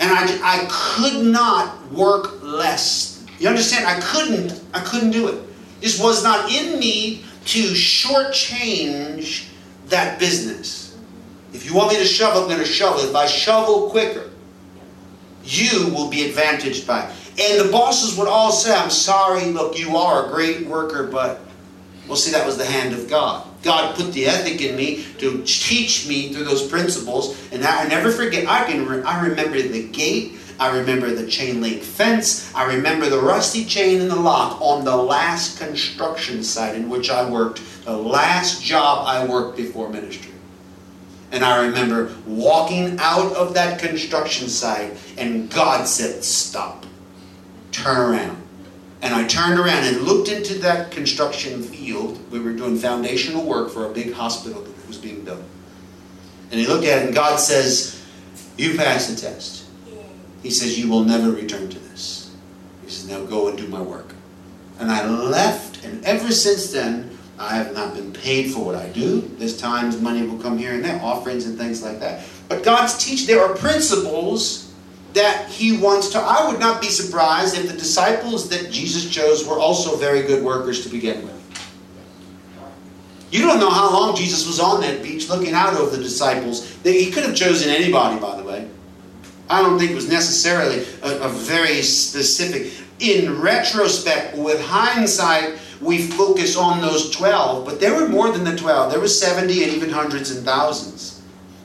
[0.00, 3.24] And I, I could not work less.
[3.38, 3.86] You understand?
[3.86, 4.60] I couldn't.
[4.72, 5.42] I couldn't do it.
[5.80, 9.48] This was not in me to shortchange
[9.86, 10.96] that business.
[11.52, 13.00] If you want me to shovel, I'm going to shovel.
[13.00, 14.30] If I shovel quicker,
[15.44, 17.10] you will be advantaged by it.
[17.40, 21.40] And the bosses would all say, I'm sorry, look, you are a great worker, but
[22.06, 23.47] well, see, that was the hand of God.
[23.62, 27.36] God put the ethic in me to teach me through those principles.
[27.52, 31.60] And I, never forget, I can re- I remember the gate, I remember the chain
[31.60, 36.74] link fence, I remember the rusty chain in the lock on the last construction site
[36.74, 40.32] in which I worked, the last job I worked before ministry.
[41.30, 46.86] And I remember walking out of that construction site, and God said, Stop,
[47.70, 48.47] turn around.
[49.00, 52.18] And I turned around and looked into that construction field.
[52.32, 55.42] We were doing foundational work for a big hospital that was being built.
[56.50, 58.04] And he looked at it, and God says,
[58.56, 59.66] You passed the test.
[60.42, 62.34] He says, You will never return to this.
[62.84, 64.14] He says, Now go and do my work.
[64.80, 68.88] And I left, and ever since then, I have not been paid for what I
[68.88, 69.20] do.
[69.38, 72.24] There's times money will come here and there, offerings and things like that.
[72.48, 74.67] But God's teach there are principles
[75.18, 76.18] that he wants to.
[76.18, 80.44] I would not be surprised if the disciples that Jesus chose were also very good
[80.44, 81.34] workers to begin with.
[83.30, 86.72] You don't know how long Jesus was on that beach looking out over the disciples.
[86.82, 88.68] He could have chosen anybody, by the way.
[89.50, 92.72] I don't think it was necessarily a, a very specific.
[93.00, 98.56] In retrospect, with hindsight, we focus on those 12, but there were more than the
[98.56, 98.90] 12.
[98.90, 101.07] There were 70 and even hundreds and thousands.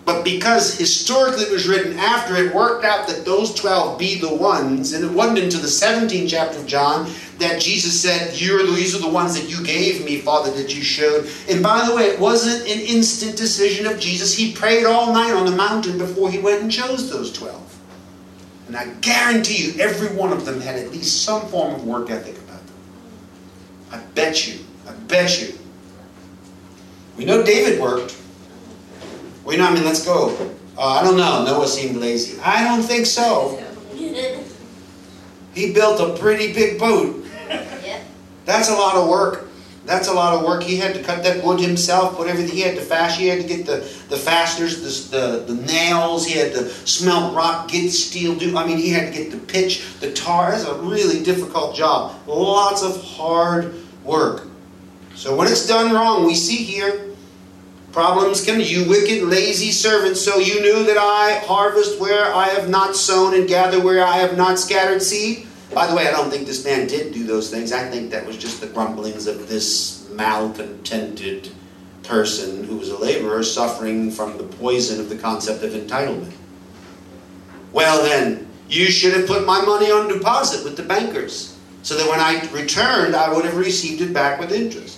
[0.06, 4.34] But because historically it was written after, it worked out that those 12 be the
[4.34, 4.92] ones.
[4.92, 9.02] And it wasn't until the 17th chapter of John that Jesus said, You're, These are
[9.02, 11.30] the ones that you gave me, Father, that you showed.
[11.50, 14.36] And by the way, it wasn't an instant decision of Jesus.
[14.36, 17.62] He prayed all night on the mountain before he went and chose those 12.
[18.68, 22.10] And I guarantee you, every one of them had at least some form of work
[22.10, 22.76] ethic about them.
[23.92, 24.60] I bet you.
[24.86, 25.58] I bet you.
[27.16, 28.18] We know David worked.
[29.44, 30.36] Well, you know, I mean, let's go.
[30.78, 31.44] Uh, I don't know.
[31.44, 32.40] Noah seemed lazy.
[32.42, 33.60] I don't think so.
[35.54, 37.24] He built a pretty big boat.
[38.46, 39.50] That's a lot of work.
[39.86, 40.64] That's a lot of work.
[40.64, 42.56] He had to cut that wood himself, put everything.
[42.56, 43.22] He had to fashion.
[43.22, 46.26] He had to get the, the fasteners, the, the, the nails.
[46.26, 48.36] He had to smelt rock, get steel.
[48.36, 50.52] Do I mean, he had to get the pitch, the tar.
[50.52, 52.16] That's a really difficult job.
[52.28, 54.48] Lots of hard work.
[55.16, 57.13] So when it's done wrong, we see here
[57.94, 60.20] Problems come, you wicked, lazy servants.
[60.20, 64.18] So you knew that I harvest where I have not sown and gather where I
[64.18, 65.46] have not scattered seed?
[65.76, 67.72] By the way, I don't think this man did do those things.
[67.72, 71.52] I think that was just the grumblings of this malcontented
[72.02, 76.34] person who was a laborer suffering from the poison of the concept of entitlement.
[77.74, 82.10] Well, then, you should have put my money on deposit with the bankers so that
[82.10, 84.98] when I returned, I would have received it back with interest.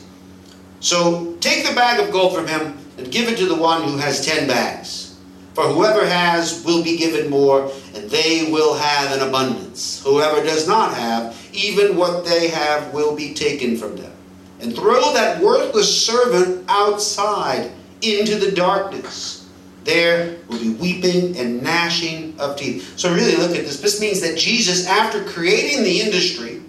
[0.80, 3.98] So take the bag of gold from him and give it to the one who
[3.98, 5.18] has ten bags.
[5.54, 10.04] For whoever has will be given more, and they will have an abundance.
[10.04, 14.12] Whoever does not have, even what they have will be taken from them.
[14.60, 19.48] And throw that worthless servant outside into the darkness.
[19.86, 22.98] There will be weeping and gnashing of teeth.
[22.98, 23.80] So, really, look at this.
[23.80, 26.62] This means that Jesus, after creating the industry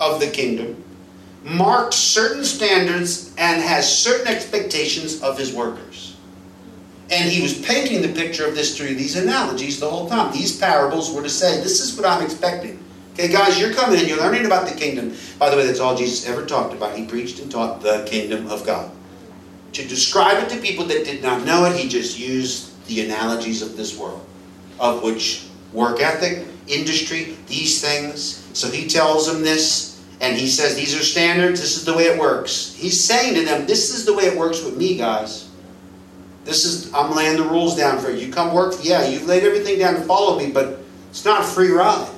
[0.00, 0.82] of the kingdom,
[1.44, 6.16] marked certain standards and has certain expectations of his workers.
[7.10, 10.32] And he was painting the picture of this through these analogies the whole time.
[10.32, 12.82] These parables were to say, this is what I'm expecting.
[13.12, 15.14] Okay, guys, you're coming and you're learning about the kingdom.
[15.38, 16.96] By the way, that's all Jesus ever talked about.
[16.96, 18.90] He preached and taught the kingdom of God.
[19.74, 23.60] To describe it to people that did not know it, he just used the analogies
[23.60, 24.24] of this world,
[24.80, 28.48] of which work ethic, industry, these things.
[28.54, 29.93] So he tells them this,
[30.24, 32.74] and he says, These are standards, this is the way it works.
[32.74, 35.50] He's saying to them, This is the way it works with me, guys.
[36.44, 38.26] This is, I'm laying the rules down for you.
[38.26, 41.44] You come work, yeah, you've laid everything down to follow me, but it's not a
[41.44, 42.10] free ride.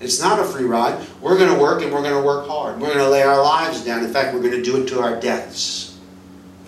[0.00, 1.04] It's not a free ride.
[1.20, 2.80] We're going to work and we're going to work hard.
[2.80, 4.04] We're going to lay our lives down.
[4.04, 5.96] In fact, we're going to do it to our deaths.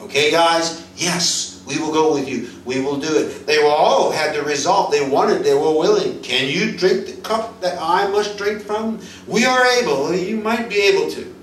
[0.00, 0.86] Okay, guys?
[0.96, 2.50] Yes, we will go with you.
[2.64, 3.46] We will do it.
[3.46, 6.20] They all had the result They wanted, they were willing.
[6.20, 9.00] Can you drink the cup that I must drink from?
[9.26, 10.14] We are able.
[10.14, 11.34] You might be able to.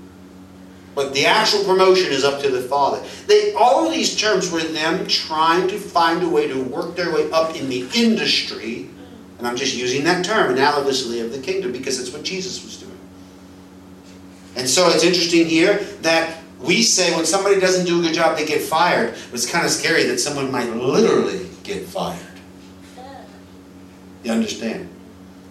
[0.94, 3.02] But the actual promotion is up to the Father.
[3.26, 7.30] They all these terms were them trying to find a way to work their way
[7.32, 8.90] up in the industry.
[9.38, 12.76] And I'm just using that term analogously of the kingdom because it's what Jesus was
[12.76, 12.98] doing.
[14.54, 18.36] And so it's interesting here that we say when somebody doesn't do a good job,
[18.36, 19.14] they get fired.
[19.30, 22.20] But it's kind of scary that someone might literally get fired.
[24.22, 24.88] You understand?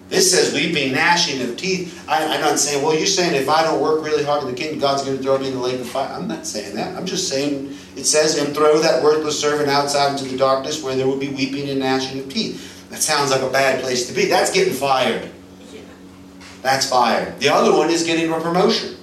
[0.08, 2.06] This says weeping, gnashing of teeth.
[2.06, 4.54] I, am not saying, well, you're saying if I don't work really hard in the
[4.54, 6.12] kingdom, God's going to throw me in the lake of fire.
[6.12, 6.94] I'm not saying that.
[6.96, 10.94] I'm just saying it says, and throw that worthless servant outside into the darkness where
[10.96, 12.90] there will be weeping and gnashing of teeth.
[12.90, 14.26] That sounds like a bad place to be.
[14.26, 15.30] That's getting fired.
[16.60, 17.40] That's fired.
[17.40, 18.96] The other one is getting a promotion.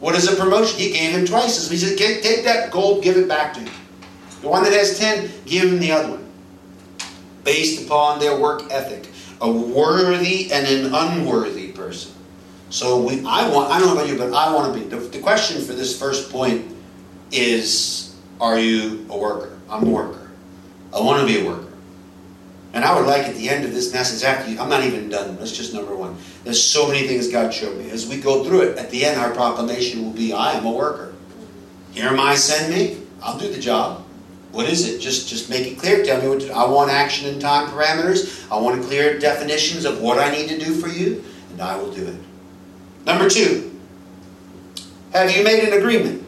[0.00, 0.78] What is a promotion?
[0.78, 1.68] He gave him twice.
[1.68, 3.72] He said, take that gold, give it back to him.
[4.40, 6.26] The one that has ten, give him the other one.
[7.44, 9.10] Based upon their work ethic
[9.40, 12.12] a worthy and an unworthy person.
[12.68, 14.86] So we, I want, I don't know about you, but I want to be.
[14.86, 16.76] The, the question for this first point
[17.32, 19.58] is, are you a worker?
[19.68, 20.30] I'm a worker.
[20.94, 21.72] I want to be a worker.
[22.72, 25.08] And I would like at the end of this message, after you, I'm not even
[25.08, 25.36] done.
[25.36, 26.16] That's just number one.
[26.44, 27.90] There's so many things God showed me.
[27.90, 30.70] As we go through it, at the end, our proclamation will be, I am a
[30.70, 31.14] worker.
[31.92, 33.02] Here am I, send me.
[33.22, 34.04] I'll do the job.
[34.52, 35.00] What is it?
[35.00, 36.02] Just just make it clear.
[36.04, 38.50] Tell me what to, I want action and time parameters.
[38.50, 41.22] I want clear definitions of what I need to do for you,
[41.52, 42.16] and I will do it.
[43.06, 43.78] Number two,
[45.12, 46.24] have you made an agreement?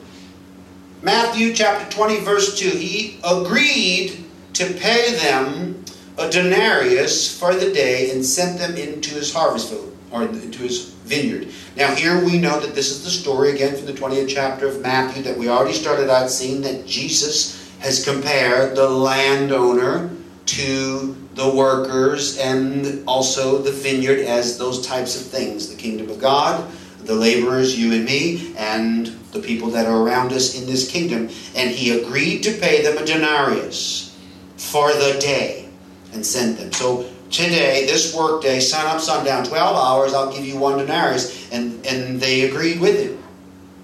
[1.02, 2.68] Matthew chapter 20, verse 2.
[2.68, 5.84] He agreed to pay them
[6.16, 10.90] a denarius for the day and sent them into his harvest field, or into his
[11.04, 11.48] vineyard.
[11.76, 14.80] Now, here we know that this is the story again from the 20th chapter of
[14.80, 20.10] Matthew that we already started out seeing that Jesus has compared the landowner
[20.46, 26.18] to the workers and also the vineyard as those types of things the kingdom of
[26.20, 26.70] God,
[27.04, 31.30] the laborers, you and me, and the people that are around us in this kingdom.
[31.56, 34.16] And he agreed to pay them a denarius
[34.56, 35.68] for the day
[36.12, 36.72] and sent them.
[36.72, 41.50] So today, this workday, sun up, sundown, 12 hours, I'll give you one denarius.
[41.50, 43.18] And, and they agreed with him.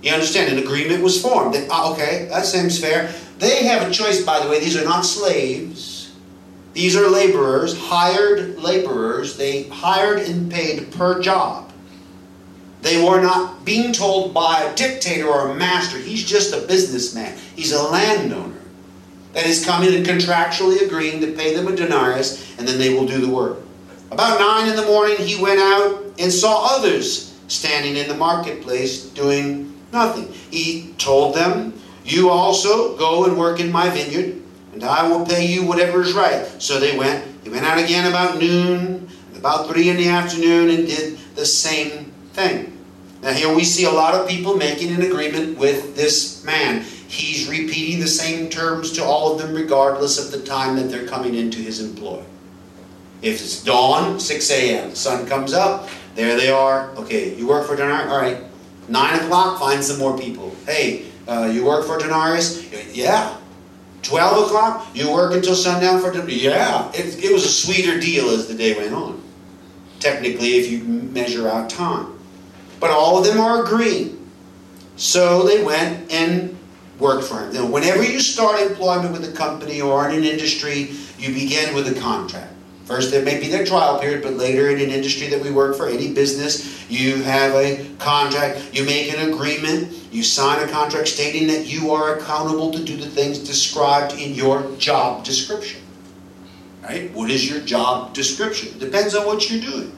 [0.03, 0.53] You understand?
[0.53, 1.55] An agreement was formed.
[1.55, 3.13] That, ah, okay, that seems fair.
[3.39, 4.61] They have a choice, by the way.
[4.61, 6.15] These are not slaves.
[6.75, 9.37] These are laborers, hired laborers.
[9.37, 11.73] They hired and paid per job.
[12.83, 15.99] They were not being told by a dictator or a master.
[15.99, 17.37] He's just a businessman.
[17.57, 18.58] He's a landowner
[19.33, 23.07] that is coming and contractually agreeing to pay them a denarius, and then they will
[23.07, 23.59] do the work.
[24.11, 29.05] About nine in the morning, he went out and saw others standing in the marketplace
[29.11, 30.33] doing nothing.
[30.51, 34.41] He told them you also go and work in my vineyard,
[34.73, 36.47] and I will pay you whatever is right.
[36.61, 37.25] So they went.
[37.45, 42.12] He went out again about noon, about three in the afternoon, and did the same
[42.33, 42.77] thing.
[43.23, 46.85] Now, here we see a lot of people making an agreement with this man.
[47.09, 51.09] He's repeating the same terms to all of them, regardless of the time that they're
[51.09, 52.23] coming into his employ.
[53.23, 56.91] If it's dawn, 6 a.m., sun comes up, there they are.
[56.97, 58.07] Okay, you work for dinner?
[58.09, 58.45] All right.
[58.89, 60.55] 9 o'clock, find some more people.
[60.66, 62.70] Hey, uh, you work for denarius?
[62.95, 63.37] Yeah.
[64.03, 64.87] 12 o'clock?
[64.95, 66.43] You work until sundown for denarius?
[66.43, 66.91] Yeah.
[66.93, 69.22] It, it was a sweeter deal as the day went on.
[69.99, 72.18] Technically, if you measure out time.
[72.80, 74.30] But all of them are agreeing.
[74.97, 76.58] So they went and
[76.99, 77.70] worked for him.
[77.70, 82.01] Whenever you start employment with a company or in an industry, you begin with a
[82.01, 82.53] contract.
[82.84, 85.76] First, there may be their trial period, but later in an industry that we work
[85.76, 91.09] for, any business, you have a contract, you make an agreement, you sign a contract
[91.09, 95.82] stating that you are accountable to do the things described in your job description.
[96.82, 97.12] Right?
[97.12, 98.78] What is your job description?
[98.78, 99.94] Depends on what you're doing.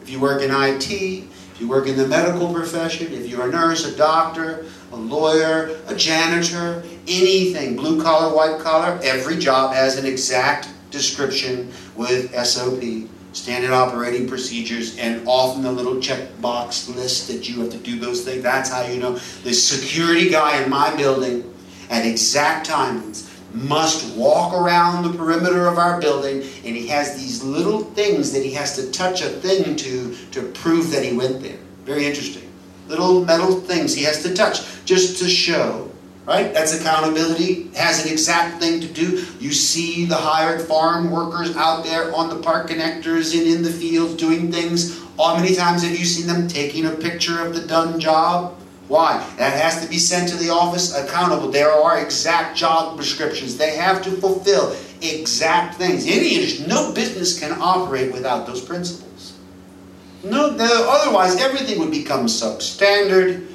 [0.00, 3.52] If you work in IT, if you work in the medical profession, if you're a
[3.52, 9.96] nurse, a doctor, a lawyer, a janitor, anything, blue collar, white collar, every job has
[9.96, 17.48] an exact description with SOP, standard operating procedures, and often the little checkbox list that
[17.48, 18.42] you have to do those things.
[18.42, 19.12] That's how you know.
[19.44, 21.54] The security guy in my building
[21.90, 27.42] at exact timings must walk around the perimeter of our building and he has these
[27.42, 31.42] little things that he has to touch a thing to to prove that he went
[31.42, 31.58] there.
[31.84, 32.49] Very interesting.
[32.90, 35.90] Little metal things he has to touch just to show
[36.30, 36.54] right?
[36.54, 37.70] That's accountability.
[37.74, 39.26] Has an exact thing to do.
[39.40, 43.70] You see the hired farm workers out there on the park connectors and in the
[43.70, 45.00] fields doing things.
[45.18, 48.54] How many times have you seen them taking a picture of the done job?
[48.86, 49.18] Why?
[49.38, 51.50] That has to be sent to the office accountable.
[51.50, 53.56] There are exact job prescriptions.
[53.56, 56.06] They have to fulfill exact things.
[56.06, 59.09] Any no business can operate without those principles.
[60.22, 63.46] No, otherwise everything would become substandard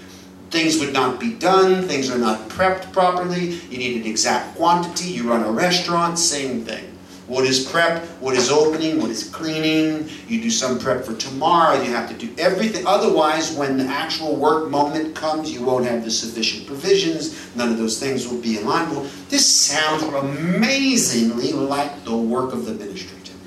[0.52, 5.10] Things would not be done, things are not prepped properly, you need an exact quantity,
[5.10, 6.98] you run a restaurant, same thing.
[7.28, 8.06] What is prep?
[8.22, 9.02] What is opening?
[9.02, 10.08] What is cleaning?
[10.28, 11.82] You do some prep for tomorrow.
[11.82, 12.86] You have to do everything.
[12.86, 17.54] Otherwise, when the actual work moment comes, you won't have the sufficient provisions.
[17.56, 18.92] None of those things will be in line.
[18.92, 23.40] Well, this sounds amazingly like the work of the ministry to me.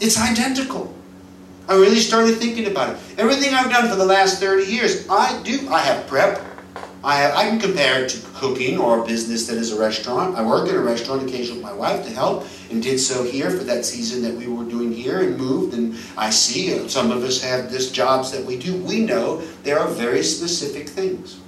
[0.00, 0.95] It's identical.
[1.68, 3.00] I really started thinking about it.
[3.18, 5.68] Everything I've done for the last 30 years, I do.
[5.68, 6.40] I have prep.
[7.02, 10.36] I, have, I can compare it to cooking or a business that is a restaurant.
[10.36, 13.50] I work in a restaurant occasionally with my wife to help and did so here
[13.50, 15.74] for that season that we were doing here and moved.
[15.74, 18.76] And I see uh, some of us have this jobs that we do.
[18.76, 21.40] We know there are very specific things.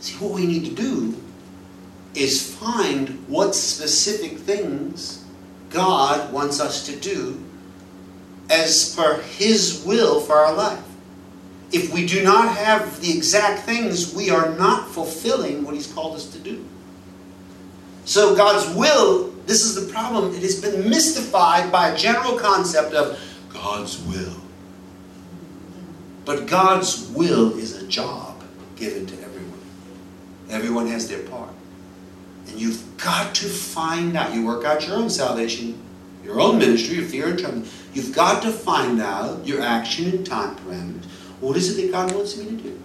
[0.00, 1.20] See, what we need to do
[2.14, 5.24] is find what specific things
[5.70, 7.42] God wants us to do
[8.50, 10.82] as per His will for our life.
[11.70, 16.16] If we do not have the exact things, we are not fulfilling what He's called
[16.16, 16.64] us to do.
[18.04, 22.94] So, God's will, this is the problem, it has been mystified by a general concept
[22.94, 23.20] of
[23.52, 24.34] God's will.
[26.24, 28.42] But God's will is a job
[28.76, 29.60] given to everyone.
[30.50, 31.50] Everyone has their part.
[32.48, 34.34] And you've got to find out.
[34.34, 35.78] You work out your own salvation,
[36.24, 37.70] your own ministry, your fear and trembling.
[37.94, 41.04] You've got to find out your action and time parameters.
[41.40, 42.78] What is it that God wants me to do?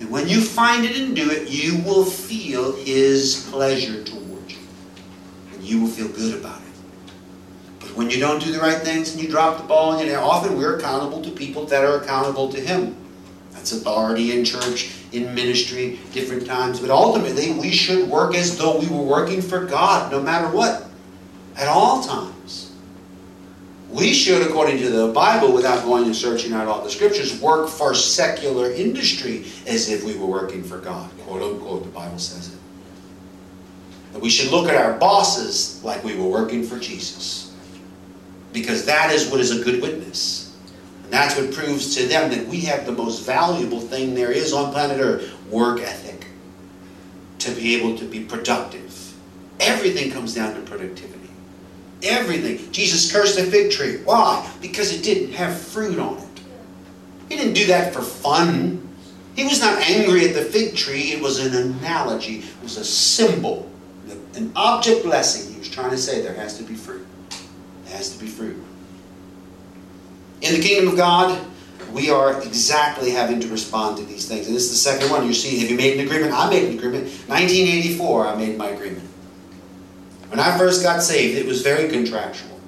[0.00, 4.58] And when you find it and do it, you will feel His pleasure towards you.
[5.52, 6.68] And you will feel good about it.
[7.80, 10.12] But when you don't do the right things and you drop the ball, and you
[10.12, 12.96] know, often we're accountable to people that are accountable to Him.
[13.52, 16.80] That's authority in church, in ministry, different times.
[16.80, 20.88] But ultimately, we should work as though we were working for God, no matter what,
[21.56, 22.61] at all times.
[23.92, 27.68] We should, according to the Bible, without going and searching out all the scriptures, work
[27.68, 31.10] for secular industry as if we were working for God.
[31.26, 32.58] Quote unquote, the Bible says it.
[34.14, 37.54] That we should look at our bosses like we were working for Jesus.
[38.54, 40.56] Because that is what is a good witness.
[41.04, 44.54] And that's what proves to them that we have the most valuable thing there is
[44.54, 46.26] on planet Earth work ethic.
[47.40, 49.14] To be able to be productive.
[49.60, 51.21] Everything comes down to productivity.
[52.02, 52.72] Everything.
[52.72, 53.98] Jesus cursed the fig tree.
[54.04, 54.50] Why?
[54.60, 56.40] Because it didn't have fruit on it.
[57.28, 58.88] He didn't do that for fun.
[59.36, 61.12] He was not angry at the fig tree.
[61.12, 62.40] It was an analogy.
[62.40, 63.70] It was a symbol,
[64.34, 65.52] an object lesson.
[65.52, 67.06] He was trying to say there has to be fruit.
[67.84, 68.62] There has to be fruit.
[70.42, 71.46] In the kingdom of God,
[71.92, 74.46] we are exactly having to respond to these things.
[74.46, 75.26] And this is the second one.
[75.26, 76.32] You see, have you made an agreement?
[76.32, 77.04] I made an agreement.
[77.28, 79.08] 1984, I made my agreement.
[80.32, 82.58] When I first got saved, it was very contractual.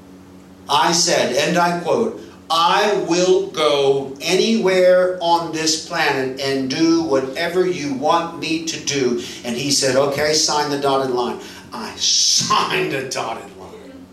[0.69, 7.67] I said, and I quote, I will go anywhere on this planet and do whatever
[7.67, 9.23] you want me to do.
[9.47, 11.41] And he said, okay, sign the dotted line.
[11.73, 14.07] I signed a dotted line.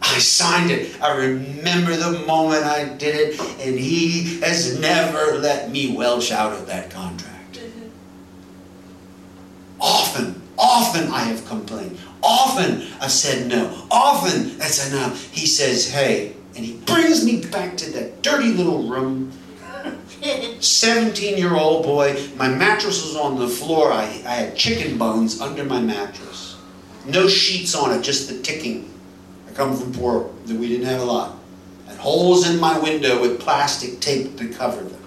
[0.00, 1.02] I signed it.
[1.02, 6.54] I remember the moment I did it, and he has never let me welch out
[6.54, 7.58] of that contract.
[7.58, 7.88] Mm-hmm.
[9.82, 10.39] Often
[10.80, 11.98] Often I have complained.
[12.22, 13.86] Often I've said no.
[13.90, 15.30] Often that's enough.
[15.30, 19.30] He says, hey, and he brings me back to that dirty little room.
[20.60, 22.18] 17 year old boy.
[22.36, 23.92] My mattress was on the floor.
[23.92, 26.56] I, I had chicken bones under my mattress.
[27.04, 28.90] No sheets on it, just the ticking.
[29.48, 31.36] I come from poor, we didn't have a lot.
[31.88, 35.02] And holes in my window with plastic tape to cover them.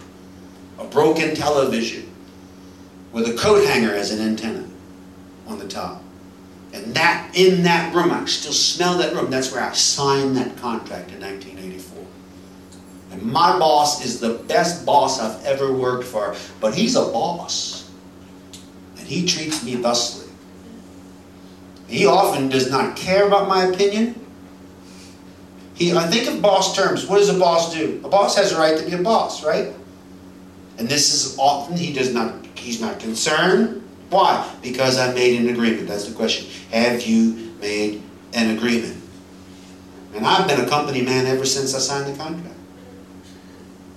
[0.78, 2.12] A broken television
[3.12, 4.68] with a coat hanger as an antenna
[5.54, 6.02] on the top.
[6.74, 9.30] And that in that room, I still smell that room.
[9.30, 12.04] That's where I signed that contract in 1984.
[13.12, 17.92] And my boss is the best boss I've ever worked for, but he's a boss.
[18.98, 20.32] And he treats me thusly.
[21.88, 24.20] He often does not care about my opinion.
[25.76, 27.06] He, I think of boss terms.
[27.06, 28.02] What does a boss do?
[28.04, 29.74] A boss has a right to be a boss, right?
[30.80, 32.44] And this is often he does not.
[32.56, 33.83] He's not concerned.
[34.14, 34.48] Why?
[34.62, 35.88] Because I made an agreement.
[35.88, 36.48] That's the question.
[36.70, 38.04] Have you made
[38.34, 39.02] an agreement?
[40.14, 42.56] And I've been a company man ever since I signed the contract.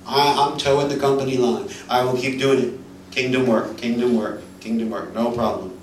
[0.06, 1.68] I, I'm toeing the company line.
[1.90, 2.80] I will keep doing it.
[3.10, 5.12] Kingdom work, kingdom work, kingdom work.
[5.12, 5.78] No problem.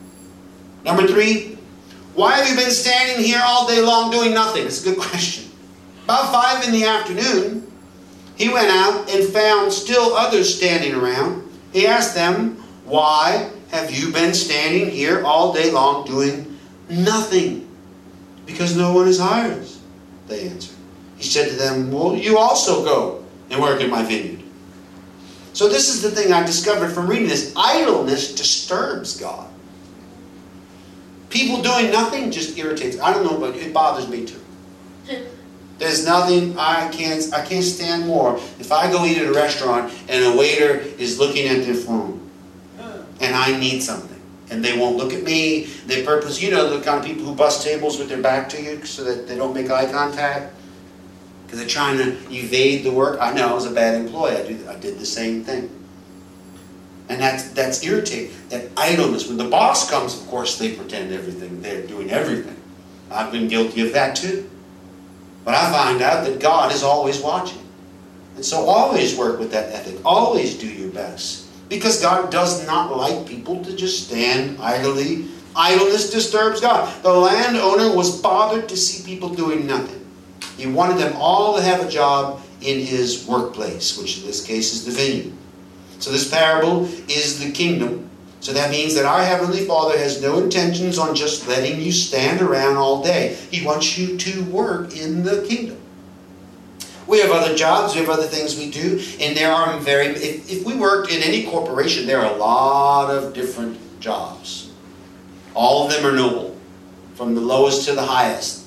[0.84, 1.60] Number three,
[2.16, 4.66] why have you been standing here all day long doing nothing?
[4.66, 5.52] It's a good question.
[6.06, 7.72] About five in the afternoon,
[8.36, 11.48] he went out and found still others standing around.
[11.72, 12.56] He asked them,
[12.86, 16.60] Why have you been standing here all day long doing
[16.90, 17.68] nothing?
[18.46, 19.66] Because no one is hired,
[20.28, 20.78] they answered.
[21.18, 24.44] He said to them, Well, you also go and work in my vineyard.
[25.54, 29.50] So, this is the thing I discovered from reading this idleness disturbs God.
[31.30, 33.00] People doing nothing just irritates.
[33.00, 34.40] I don't know, but it bothers me too.
[35.80, 38.36] There's nothing I can't I can't stand more.
[38.60, 42.23] If I go eat at a restaurant and a waiter is looking at their phone
[43.24, 44.14] and I need something
[44.50, 47.34] and they won't look at me, they purpose you know the kind of people who
[47.34, 50.54] bust tables with their back to you so that they don't make eye contact
[51.46, 53.20] because they're trying to evade the work.
[53.22, 54.36] I know I was a bad employee.
[54.36, 55.70] I do I did the same thing.
[57.10, 58.36] And that's that's irritating.
[58.50, 59.28] That idleness.
[59.28, 61.62] When the boss comes, of course, they pretend everything.
[61.62, 62.60] They're doing everything.
[63.12, 64.50] I've been guilty of that too.
[65.44, 67.60] But I find out that God is always watching.
[68.36, 70.00] And so always work with that ethic.
[70.06, 71.43] Always do your best.
[71.74, 75.26] Because God does not like people to just stand idly.
[75.56, 77.02] Idleness disturbs God.
[77.02, 80.06] The landowner was bothered to see people doing nothing.
[80.56, 84.72] He wanted them all to have a job in his workplace, which in this case
[84.72, 85.34] is the vineyard.
[85.98, 88.08] So this parable is the kingdom.
[88.40, 92.44] So that means that our Heavenly Father has no intentions on just letting you stand
[92.44, 93.36] around all day.
[93.50, 95.82] He wants you to work in the kingdom.
[97.08, 100.50] We have other jobs, we have other things we do, and there are very, if,
[100.50, 104.72] if we worked in any corporation, there are a lot of different jobs.
[105.54, 106.58] All of them are noble,
[107.16, 108.66] from the lowest to the highest.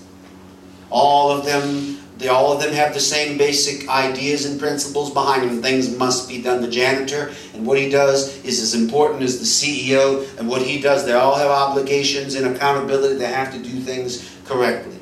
[0.91, 5.51] All of them they all of them have the same basic ideas and principles behind
[5.51, 5.63] them.
[5.63, 6.63] Things must be done.
[6.63, 10.81] The janitor and what he does is as important as the CEO and what he
[10.81, 11.05] does.
[11.05, 13.17] They all have obligations and accountability.
[13.17, 14.99] They have to do things correctly.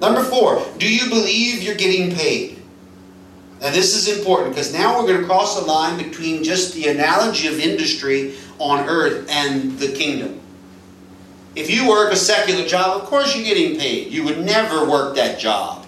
[0.00, 2.57] Number four, do you believe you're getting paid?
[3.60, 6.88] Now this is important because now we're going to cross a line between just the
[6.88, 10.40] analogy of industry on earth and the kingdom.
[11.56, 14.12] If you work a secular job, of course you're getting paid.
[14.12, 15.86] You would never work that job.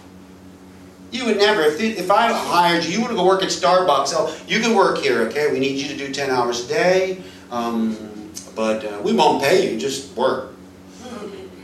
[1.12, 4.12] You would never, if, if I hired you, you want to go work at Starbucks,
[4.14, 5.52] oh, you can work here, okay?
[5.52, 9.72] We need you to do 10 hours a day, um, but uh, we won't pay
[9.72, 10.52] you, just work.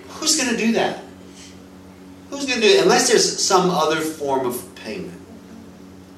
[0.09, 1.05] Who's going to do that?
[2.31, 2.83] Who's going to do it?
[2.83, 5.16] Unless there's some other form of payment.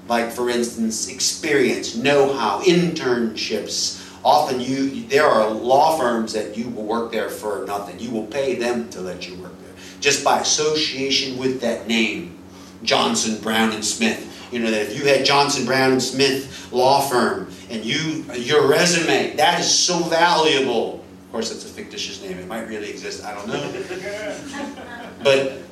[0.09, 4.05] Like, for instance, experience, know-how, internships.
[4.25, 8.01] Often you, there are law firms that you will work there for nothing.
[8.01, 9.75] You will pay them to let you work there.
[10.01, 12.39] Just by association with that name.
[12.83, 14.25] Johnson, Brown, and Smith.
[14.51, 18.67] You know that if you had Johnson, Brown, and Smith law firm and you your
[18.67, 21.05] resume, that is so valuable.
[21.27, 22.39] Of course, that's a fictitious name.
[22.39, 23.25] It might really exist.
[23.25, 24.77] I don't know.
[25.23, 25.63] but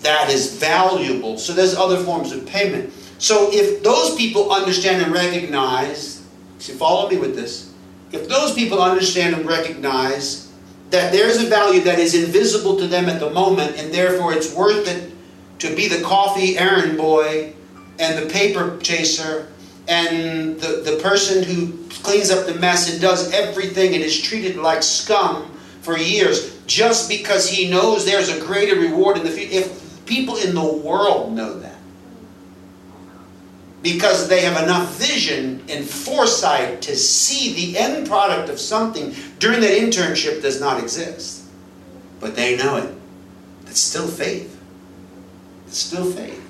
[0.00, 1.38] that is valuable.
[1.38, 2.92] So there's other forms of payment.
[3.24, 6.22] So if those people understand and recognize,
[6.58, 7.72] see, follow me with this.
[8.12, 10.52] If those people understand and recognize
[10.90, 14.54] that there's a value that is invisible to them at the moment, and therefore it's
[14.54, 15.10] worth it
[15.60, 17.54] to be the coffee errand boy
[17.98, 19.48] and the paper chaser
[19.88, 24.56] and the, the person who cleans up the mess and does everything and is treated
[24.56, 25.50] like scum
[25.80, 29.60] for years just because he knows there's a greater reward in the future.
[29.60, 31.73] If people in the world know that,
[33.84, 39.60] because they have enough vision and foresight to see the end product of something during
[39.60, 41.44] that internship does not exist.
[42.18, 42.94] But they know it.
[43.66, 44.58] It's still faith
[45.66, 46.40] It's still faith.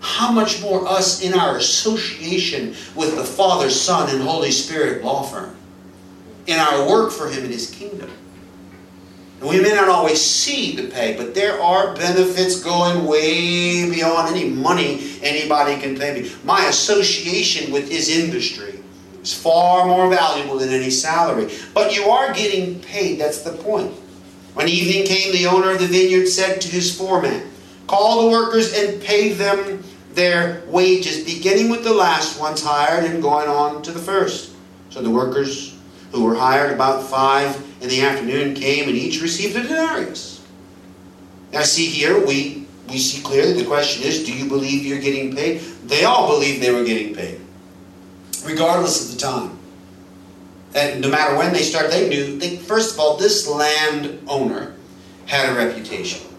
[0.00, 5.22] How much more us in our association with the Father, Son, and Holy Spirit law
[5.22, 5.56] firm,
[6.46, 8.10] in our work for Him in His kingdom.
[9.40, 14.34] And we may not always see the pay, but there are benefits going way beyond
[14.34, 16.30] any money anybody can pay me.
[16.44, 18.80] My association with His industry
[19.22, 21.52] is far more valuable than any salary.
[21.72, 23.92] But you are getting paid, that's the point.
[24.54, 27.50] When evening came, the owner of the vineyard said to his foreman,
[27.86, 29.82] Call the workers and pay them
[30.12, 34.52] their wages, beginning with the last ones hired and going on to the first.
[34.90, 35.76] So the workers
[36.12, 40.44] who were hired about five in the afternoon came and each received a denarius.
[41.52, 45.34] Now, see here, we, we see clearly the question is do you believe you're getting
[45.34, 45.60] paid?
[45.84, 47.40] They all believed they were getting paid,
[48.44, 49.58] regardless of the time.
[50.74, 54.74] And no matter when they started, they knew, they, first of all, this landowner
[55.26, 56.29] had a reputation.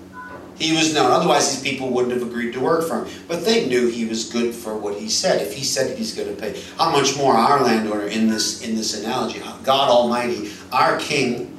[0.62, 1.12] He was known.
[1.12, 3.14] Otherwise, these people wouldn't have agreed to work for him.
[3.28, 5.42] But they knew he was good for what he said.
[5.42, 8.76] If he said he's going to pay, how much more our landowner in this in
[8.76, 9.40] this analogy?
[9.64, 11.58] God Almighty, our King,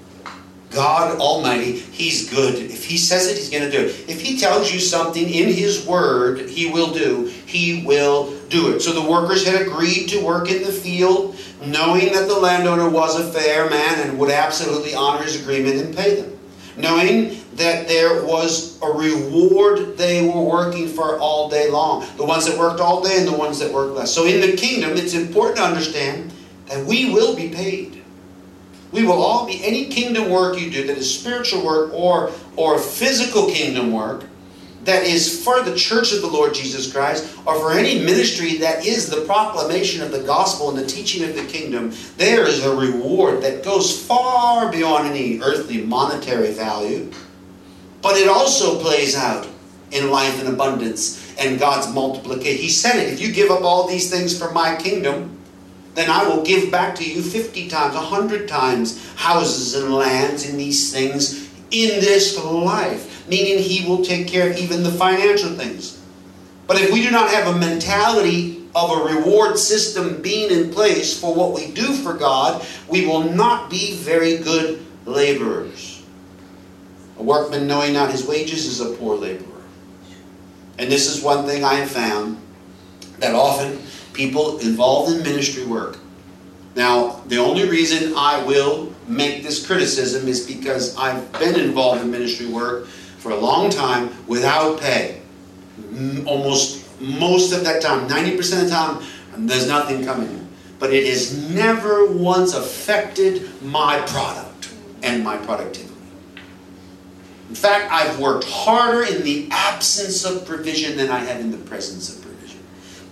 [0.70, 2.54] God Almighty, He's good.
[2.54, 4.08] If He says it, He's going to do it.
[4.08, 7.26] If He tells you something in His Word, He will do.
[7.46, 8.80] He will do it.
[8.80, 13.18] So the workers had agreed to work in the field, knowing that the landowner was
[13.18, 16.38] a fair man and would absolutely honor his agreement and pay them
[16.76, 22.04] knowing that there was a reward they were working for all day long.
[22.16, 24.12] The ones that worked all day and the ones that worked less.
[24.12, 26.32] So in the kingdom, it's important to understand
[26.66, 28.02] that we will be paid.
[28.90, 32.78] We will all be any kingdom work you do that is spiritual work or or
[32.78, 34.24] physical kingdom work
[34.84, 38.84] that is for the church of the Lord Jesus Christ or for any ministry that
[38.84, 42.74] is the proclamation of the gospel and the teaching of the kingdom, there is a
[42.74, 47.10] reward that goes far beyond any earthly monetary value.
[48.02, 49.48] But it also plays out
[49.90, 52.60] in life and abundance and God's multiplication.
[52.60, 55.38] He said it if you give up all these things for my kingdom,
[55.94, 60.58] then I will give back to you 50 times, 100 times houses and lands and
[60.58, 66.00] these things in this life meaning He will take care of even the financial things.
[66.66, 71.18] But if we do not have a mentality of a reward system being in place
[71.18, 75.91] for what we do for God, we will not be very good laborers.
[77.22, 79.62] A workman knowing not his wages is a poor laborer.
[80.76, 82.36] And this is one thing I have found
[83.20, 83.80] that often
[84.12, 85.98] people involved in ministry work.
[86.74, 92.10] Now, the only reason I will make this criticism is because I've been involved in
[92.10, 95.22] ministry work for a long time without pay.
[96.26, 99.06] Almost most of that time, 90% of the time,
[99.46, 100.48] there's nothing coming in.
[100.80, 105.91] But it has never once affected my product and my productivity.
[107.52, 111.58] In fact, I've worked harder in the absence of provision than I have in the
[111.58, 112.58] presence of provision.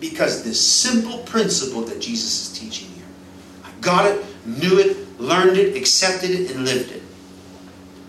[0.01, 3.05] Because this simple principle that Jesus is teaching here.
[3.63, 7.03] I got it, knew it, learned it, accepted it, and lived it.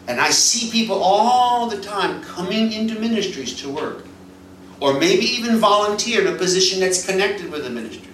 [0.08, 4.06] And I see people all the time coming into ministries to work,
[4.80, 8.08] or maybe even volunteer in a position that's connected with the ministry.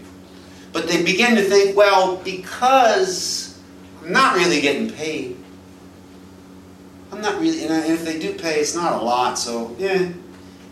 [0.73, 3.61] But they begin to think, well, because
[4.03, 5.36] I'm not really getting paid,
[7.17, 10.11] I'm not really, and if they do pay, it's not a lot, so yeah.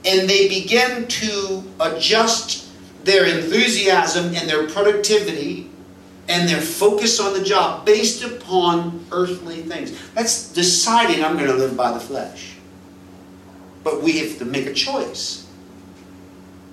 [0.05, 2.69] And they begin to adjust
[3.03, 5.71] their enthusiasm and their productivity
[6.29, 9.97] and their focus on the job based upon earthly things.
[10.13, 12.53] That's deciding I'm going to live by the flesh.
[13.83, 15.47] But we have to make a choice.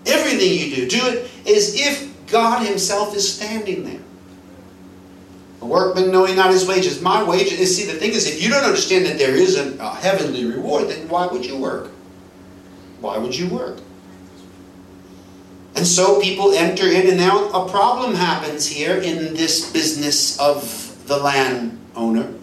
[0.04, 4.01] Everything you do, do it as if God Himself is standing there.
[5.62, 7.00] A workman knowing not his wages.
[7.00, 7.76] My wages.
[7.76, 10.88] See, the thing is, if you don't understand that there is a, a heavenly reward,
[10.88, 11.90] then why would you work?
[13.00, 13.78] Why would you work?
[15.74, 21.06] And so people enter in, and now a problem happens here in this business of
[21.06, 22.34] the landowner,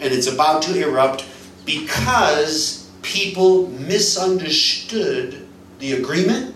[0.00, 1.24] and it's about to erupt
[1.64, 5.46] because people misunderstood
[5.78, 6.54] the agreement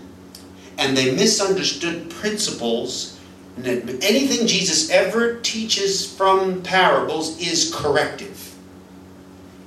[0.77, 3.19] and they misunderstood principles.
[3.57, 8.55] Anything Jesus ever teaches from parables is corrective.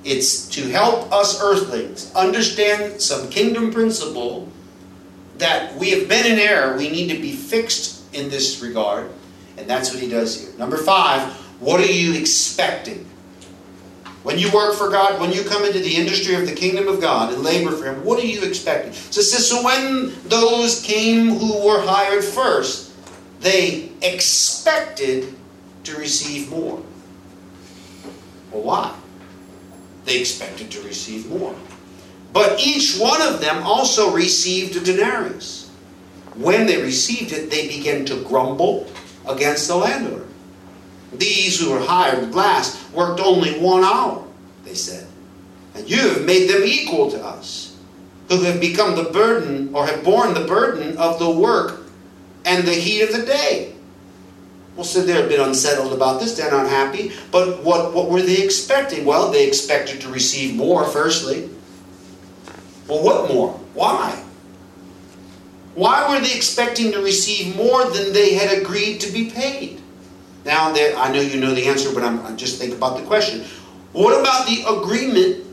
[0.03, 4.49] It's to help us earthlings understand some kingdom principle
[5.37, 6.77] that we have been in error.
[6.77, 9.09] We need to be fixed in this regard.
[9.57, 10.57] And that's what he does here.
[10.57, 13.05] Number five, what are you expecting?
[14.23, 16.99] When you work for God, when you come into the industry of the kingdom of
[16.99, 18.91] God and labor for Him, what are you expecting?
[18.91, 22.84] So so when those came who were hired first,
[23.45, 25.31] they expected
[25.83, 26.81] to receive more.
[28.51, 28.95] Well, why?
[30.05, 31.55] They expected to receive more.
[32.33, 35.69] But each one of them also received a denarius.
[36.33, 38.87] When they received it, they began to grumble
[39.29, 40.25] against the landowner.
[41.13, 44.25] These who were hired last worked only one hour,
[44.63, 45.07] they said.
[45.75, 47.77] And you have made them equal to us,
[48.27, 51.84] who have become the burden or have borne the burden of the work
[52.45, 53.73] and the heat of the day.
[54.75, 56.37] Well, so they're a bit unsettled about this.
[56.37, 57.11] They're not happy.
[57.31, 59.05] But what, what were they expecting?
[59.05, 61.49] Well, they expected to receive more, firstly.
[62.87, 63.53] Well, what more?
[63.73, 64.21] Why?
[65.75, 69.81] Why were they expecting to receive more than they had agreed to be paid?
[70.45, 73.45] Now, I know you know the answer, but I'm, I'm just think about the question.
[73.93, 75.45] What about the agreement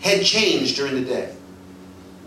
[0.00, 1.34] had changed during the day?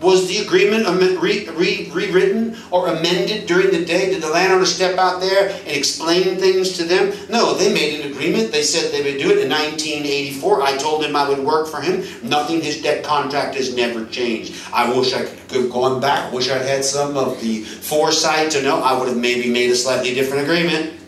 [0.04, 0.86] Was the agreement
[1.18, 4.10] re, re, rewritten or amended during the day?
[4.10, 7.10] Did the landowner step out there and explain things to them?
[7.30, 8.52] No, they made an agreement.
[8.52, 10.62] They said they would do it in 1984.
[10.62, 12.04] I told him I would work for him.
[12.22, 14.54] Nothing, his debt contract has never changed.
[14.74, 16.30] I wish I could have gone back.
[16.34, 19.76] Wish I'd had some of the foresight to know I would have maybe made a
[19.76, 21.00] slightly different agreement.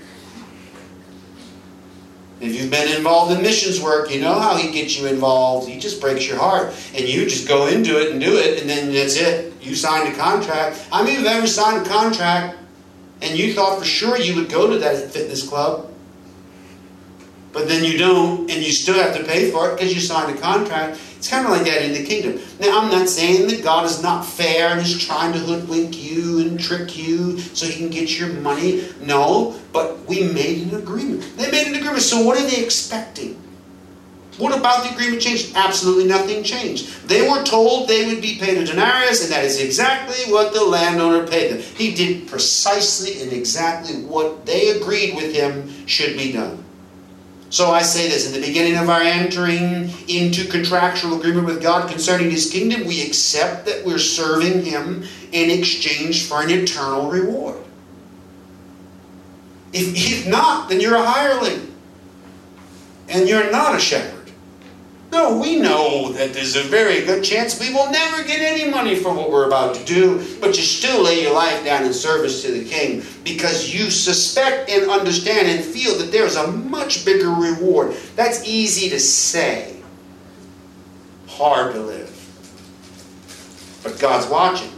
[2.41, 5.69] If you've been involved in missions work, you know how he gets you involved.
[5.69, 6.75] He just breaks your heart.
[6.95, 9.55] And you just go into it and do it, and then that's it.
[9.63, 10.87] You signed a contract.
[10.93, 12.59] I mean, you've ever signed a contract
[13.23, 15.91] and you thought for sure you would go to that fitness club,
[17.57, 20.37] but then you don't, and you still have to pay for it because you signed
[20.37, 21.01] a contract.
[21.17, 22.39] It's kind of like that in the kingdom.
[22.61, 26.41] Now, I'm not saying that God is not fair and is trying to hoodwink you
[26.41, 28.87] and trick you so he can get your money.
[29.01, 31.25] No, but we made an agreement.
[31.39, 32.03] They made an agreement.
[32.03, 33.43] So, what are they expecting?
[34.37, 35.57] What about the agreement changed?
[35.57, 37.09] Absolutely nothing changed.
[37.09, 40.63] They were told they would be paid a denarius, and that is exactly what the
[40.63, 41.63] landowner paid them.
[41.63, 46.66] He did precisely and exactly what they agreed with him should be done.
[47.49, 51.89] So I say this in the beginning of our entering into contractual agreement with God
[51.89, 57.63] concerning His kingdom, we accept that we're serving Him in exchange for an eternal reward.
[59.73, 61.75] If, if not, then you're a hireling
[63.09, 64.16] and you're not a shepherd.
[65.17, 68.97] No, we know that there's a very good chance we will never get any money
[68.97, 72.43] for what we're about to do, but you still lay your life down in service
[72.43, 77.31] to the King because you suspect and understand and feel that there's a much bigger
[77.31, 77.97] reward.
[78.15, 79.81] That's easy to say,
[81.29, 82.13] hard to live.
[83.85, 84.71] But God's watching.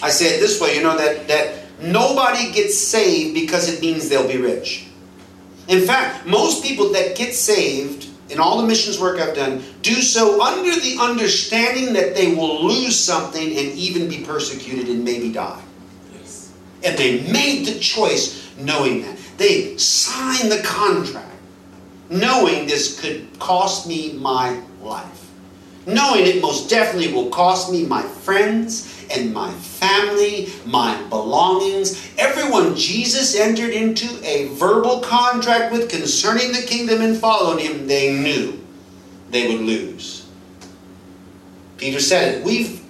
[0.00, 4.08] I say it this way, you know, that, that nobody gets saved because it means
[4.08, 4.86] they'll be rich.
[5.68, 9.94] In fact, most people that get saved in all the missions work I've done do
[9.94, 15.32] so under the understanding that they will lose something and even be persecuted and maybe
[15.32, 15.62] die.
[16.14, 16.52] Yes.
[16.82, 19.18] And they made the choice knowing that.
[19.36, 21.34] They signed the contract
[22.08, 25.30] knowing this could cost me my life.
[25.86, 32.12] Knowing it most definitely will cost me my friends and my family, my belongings.
[32.18, 38.12] Everyone Jesus entered into a verbal contract with concerning the kingdom and followed him, they
[38.12, 38.64] knew
[39.30, 40.28] they would lose.
[41.76, 42.44] Peter said it.
[42.44, 42.80] We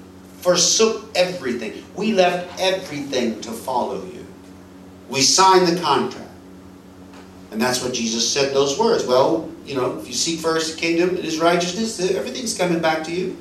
[0.40, 1.84] forsook everything.
[1.96, 4.26] We left everything to follow you.
[5.08, 6.30] We signed the contract.
[7.50, 9.06] And that's what Jesus said those words.
[9.06, 13.04] Well, you know, if you seek first the kingdom and his righteousness, everything's coming back
[13.04, 13.36] to you.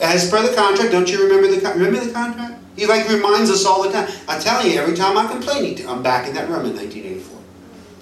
[0.00, 2.60] As per the contract, don't you remember the remember the contract?
[2.76, 4.08] He like reminds us all the time.
[4.28, 7.38] I tell you, every time I complain, I'm back in that room in 1984.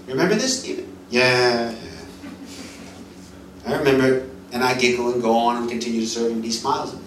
[0.09, 0.97] Remember this, Stephen?
[1.11, 1.74] Yeah.
[3.66, 6.43] I remember it, and I giggle and go on and continue to serve him.
[6.43, 7.07] He smiles at me.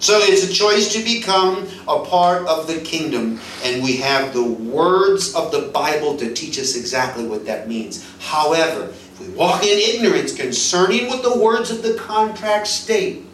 [0.00, 4.44] So it's a choice to become a part of the kingdom, and we have the
[4.44, 8.06] words of the Bible to teach us exactly what that means.
[8.20, 13.24] However, if we walk in ignorance concerning what the words of the contract state,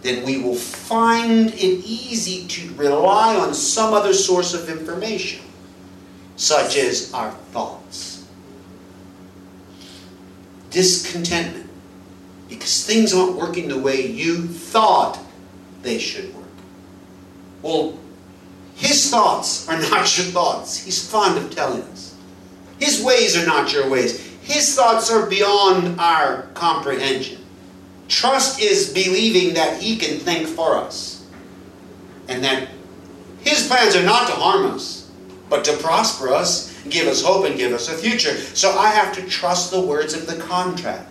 [0.00, 5.44] then we will find it easy to rely on some other source of information,
[6.36, 8.26] such as our thoughts.
[10.70, 11.68] Discontentment,
[12.48, 15.18] because things aren't working the way you thought
[15.82, 16.46] they should work.
[17.60, 17.98] Well,
[18.74, 20.82] his thoughts are not your thoughts.
[20.82, 22.16] He's fond of telling us.
[22.80, 24.31] His ways are not your ways.
[24.42, 27.40] His thoughts are beyond our comprehension.
[28.08, 31.24] Trust is believing that He can think for us
[32.28, 32.68] and that
[33.40, 35.10] His plans are not to harm us,
[35.48, 38.36] but to prosper us, give us hope, and give us a future.
[38.36, 41.08] So I have to trust the words of the contract.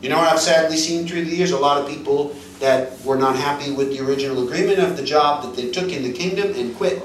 [0.00, 1.50] You know what I've sadly seen through the years?
[1.50, 5.42] A lot of people that were not happy with the original agreement of the job
[5.42, 7.02] that they took in the kingdom and quit.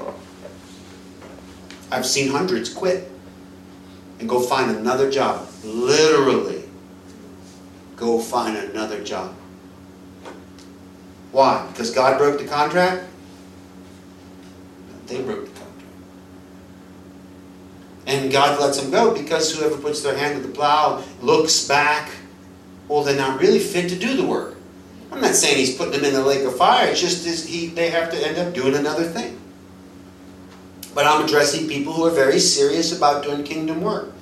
[1.90, 3.10] I've seen hundreds quit
[4.18, 5.48] and go find another job.
[5.64, 6.64] Literally,
[7.96, 9.34] go find another job.
[11.32, 11.66] Why?
[11.68, 13.04] Because God broke the contract?
[15.06, 15.82] They broke the contract.
[18.06, 22.10] And God lets them go because whoever puts their hand to the plow looks back,
[22.88, 24.56] well, they're not really fit to do the work.
[25.12, 26.88] I'm not saying he's putting them in the lake of fire.
[26.88, 29.38] It's just he, they have to end up doing another thing.
[30.94, 34.12] But I'm addressing people who are very serious about doing kingdom work.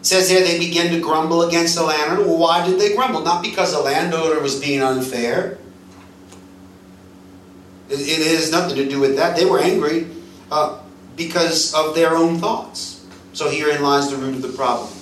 [0.00, 2.26] It says here they begin to grumble against the landowner.
[2.26, 3.22] Well, why did they grumble?
[3.22, 5.58] Not because the landowner was being unfair.
[7.88, 9.36] It, it has nothing to do with that.
[9.36, 10.06] They were angry
[10.50, 10.80] uh,
[11.16, 13.06] because of their own thoughts.
[13.32, 14.92] So herein lies the root of the problem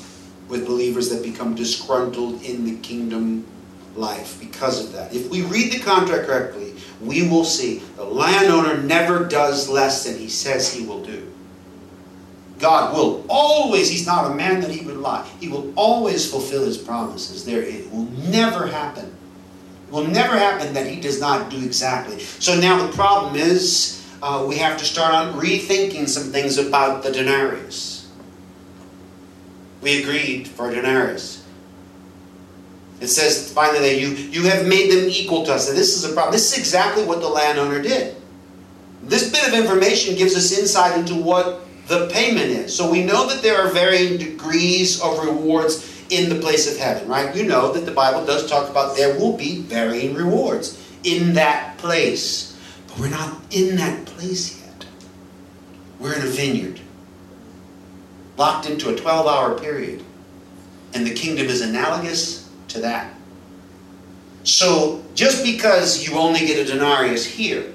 [0.49, 3.47] with believers that become disgruntled in the kingdom
[3.97, 5.15] life because of that.
[5.15, 10.19] If we read the contract correctly, we will see the landowner never does less than
[10.19, 11.33] he says he will do.
[12.59, 15.29] God will always, he's not a man that he would lie.
[15.41, 17.45] He will always fulfill his promises.
[17.45, 19.15] There it will never happen.
[19.89, 22.19] It will never happen that he does not do exactly.
[22.21, 27.03] So now the problem is uh, we have to start on rethinking some things about
[27.03, 28.11] the denarius.
[29.83, 31.46] We agreed for a denarius.
[33.01, 35.69] It says finally that you, you have made them equal to us.
[35.69, 36.33] And this is a problem.
[36.33, 38.17] This is exactly what the landowner did.
[39.03, 42.75] This bit of information gives us insight into what the payment is.
[42.75, 47.09] So we know that there are varying degrees of rewards in the place of heaven,
[47.09, 47.35] right?
[47.35, 51.79] You know that the Bible does talk about there will be varying rewards in that
[51.79, 52.59] place.
[52.89, 54.87] But we're not in that place yet.
[55.99, 56.81] We're in a vineyard,
[58.37, 60.03] locked into a 12 hour period.
[60.95, 63.13] And the kingdom is analogous to that.
[64.45, 67.73] So just because you only get a denarius here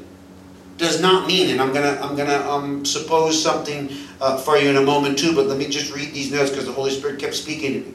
[0.78, 3.90] does not mean, and I'm gonna I'm gonna um, suppose something
[4.20, 5.36] uh, for you in a moment too.
[5.36, 7.94] But let me just read these notes because the Holy Spirit kept speaking to me.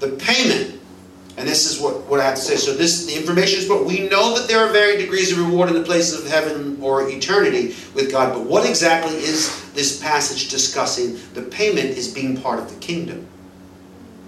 [0.00, 0.80] The payment,
[1.36, 2.56] and this is what, what I have to say.
[2.56, 5.68] So this the information is what we know that there are varying degrees of reward
[5.68, 8.32] in the places of heaven or eternity with God.
[8.32, 11.18] But what exactly is this passage discussing?
[11.34, 13.26] The payment is being part of the kingdom.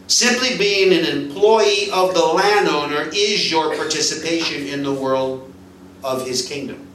[0.07, 5.53] Simply being an employee of the landowner is your participation in the world
[6.05, 6.86] of his kingdom.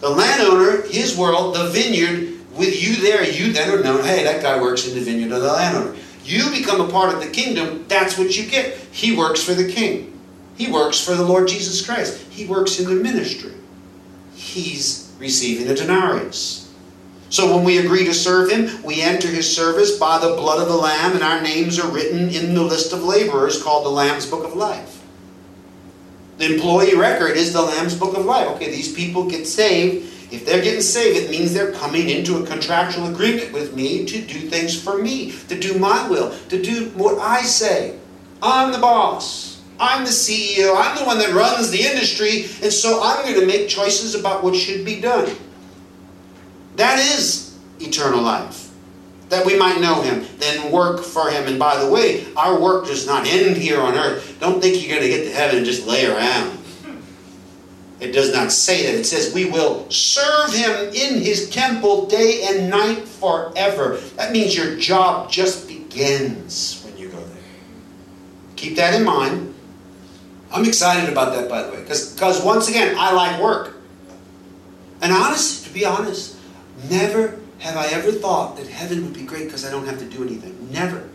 [0.00, 4.42] The landowner, his world, the vineyard, with you there, you then are known, hey, that
[4.42, 5.96] guy works in the vineyard of the landowner.
[6.24, 8.76] You become a part of the kingdom, that's what you get.
[8.92, 10.18] He works for the king.
[10.56, 12.22] He works for the Lord Jesus Christ.
[12.30, 13.52] He works in the ministry.
[14.34, 16.63] He's receiving a denarius.
[17.34, 20.68] So when we agree to serve him, we enter his service by the blood of
[20.68, 24.24] the Lamb, and our names are written in the list of laborers called the Lamb's
[24.24, 25.02] Book of Life.
[26.38, 28.46] The employee record is the Lamb's Book of Life.
[28.50, 30.32] Okay, these people get saved.
[30.32, 34.20] If they're getting saved, it means they're coming into a contractual agreement with me to
[34.20, 37.98] do things for me, to do my will, to do what I say.
[38.42, 39.60] I'm the boss.
[39.80, 40.76] I'm the CEO.
[40.78, 44.44] I'm the one that runs the industry, and so I'm going to make choices about
[44.44, 45.36] what should be done.
[46.76, 48.64] That is eternal life
[49.34, 51.46] that we might know him, then work for him.
[51.46, 54.36] And by the way, our work does not end here on earth.
[54.40, 56.58] Don't think you're going to get to heaven and just lay around.
[58.00, 58.98] It does not say that.
[58.98, 63.98] It says we will serve him in his temple day and night forever.
[64.16, 67.42] That means your job just begins when you go there.
[68.56, 69.54] Keep that in mind.
[70.52, 73.76] I'm excited about that, by the way, because once again, I like work.
[75.00, 76.33] And honestly, to be honest,
[76.90, 80.04] never have I ever thought that heaven would be great because I don't have to
[80.04, 80.70] do anything?
[80.70, 81.08] Never.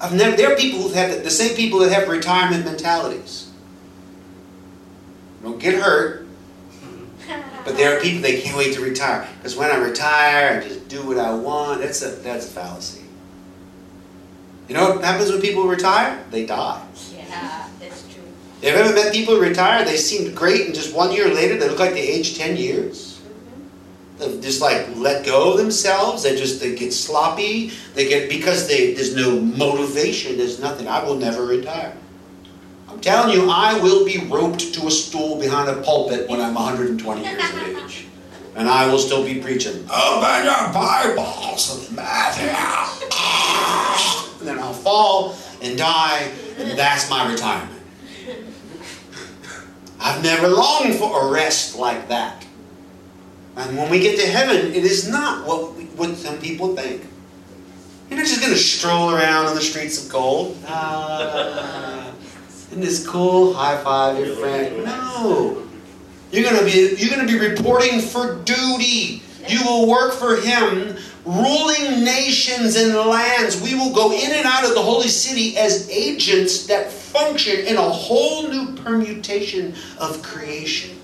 [0.00, 0.36] I've never.
[0.36, 3.50] There are people who've the, the same people that have retirement mentalities.
[5.42, 6.26] Don't get hurt.
[7.64, 10.86] But there are people they can't wait to retire because when I retire, I just
[10.86, 11.80] do what I want.
[11.80, 13.04] That's a that's a fallacy.
[14.68, 16.22] You know what happens when people retire?
[16.30, 16.82] They die.
[17.16, 18.22] Yeah, that's true.
[18.62, 19.82] Have you ever met people who retire?
[19.82, 23.03] They seemed great, and just one year later, they look like they aged ten years.
[24.18, 26.22] Just like let go of themselves.
[26.22, 27.72] They just they get sloppy.
[27.94, 30.36] They get because they there's no motivation.
[30.36, 30.86] There's nothing.
[30.86, 31.96] I will never retire.
[32.88, 36.54] I'm telling you, I will be roped to a stool behind a pulpit when I'm
[36.54, 38.06] 120 years of age,
[38.54, 39.84] and I will still be preaching.
[39.92, 42.48] Open your Bibles, Matthew.
[44.38, 47.82] And then I'll fall and die, and that's my retirement.
[49.98, 52.44] I've never longed for a rest like that.
[53.56, 57.02] And when we get to heaven, it is not what, we, what some people think.
[58.10, 60.58] You're not just going to stroll around on the streets of gold.
[60.66, 62.12] Ah,
[62.48, 63.54] isn't this cool?
[63.54, 64.84] High five your friend.
[64.84, 65.66] No.
[66.30, 69.22] You're going to be you're going to be reporting for duty.
[69.46, 73.60] You will work for him, ruling nations and lands.
[73.60, 77.76] We will go in and out of the holy city as agents that function in
[77.76, 80.98] a whole new permutation of creation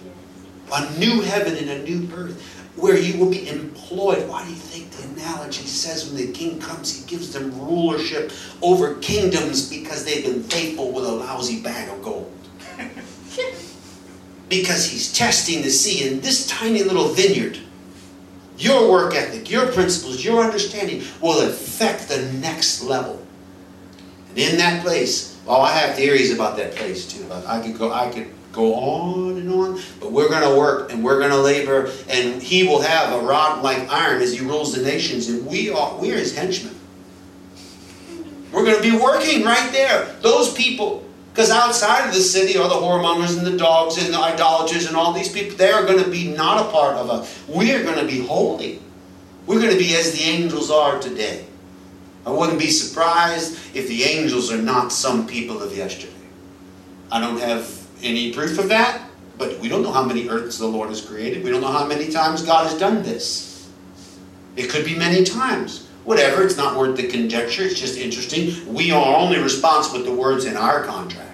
[0.72, 2.40] a new heaven and a new earth
[2.76, 4.28] where you will be employed.
[4.28, 8.32] Why do you think the analogy says when the king comes, he gives them rulership
[8.62, 12.32] over kingdoms because they've been faithful with a lousy bag of gold?
[14.48, 17.58] because he's testing to see in this tiny little vineyard,
[18.58, 23.24] your work ethic, your principles, your understanding will affect the next level.
[24.28, 27.26] And in that place, well, I have theories about that place too.
[27.46, 29.80] I could go, I could go on and on.
[30.01, 33.24] But we're going to work and we're going to labor, and he will have a
[33.24, 36.74] rod like iron as he rules the nations, and we are we are his henchmen.
[38.53, 40.07] We're going to be working right there.
[40.22, 44.18] Those people, because outside of the city are the whoremongers and the dogs and the
[44.18, 45.57] idolaters and all these people.
[45.57, 47.42] They are going to be not a part of us.
[47.48, 48.80] We are going to be holy.
[49.46, 51.44] We're going to be as the angels are today.
[52.26, 56.12] I wouldn't be surprised if the angels are not some people of yesterday.
[57.11, 59.03] I don't have any proof of that,
[59.38, 61.44] but we don't know how many earths the Lord has created.
[61.44, 63.68] We don't know how many times God has done this.
[64.57, 65.86] It could be many times.
[66.05, 68.72] Whatever, it's not worth the conjecture, it's just interesting.
[68.72, 71.30] We are only responsible with the words in our contract.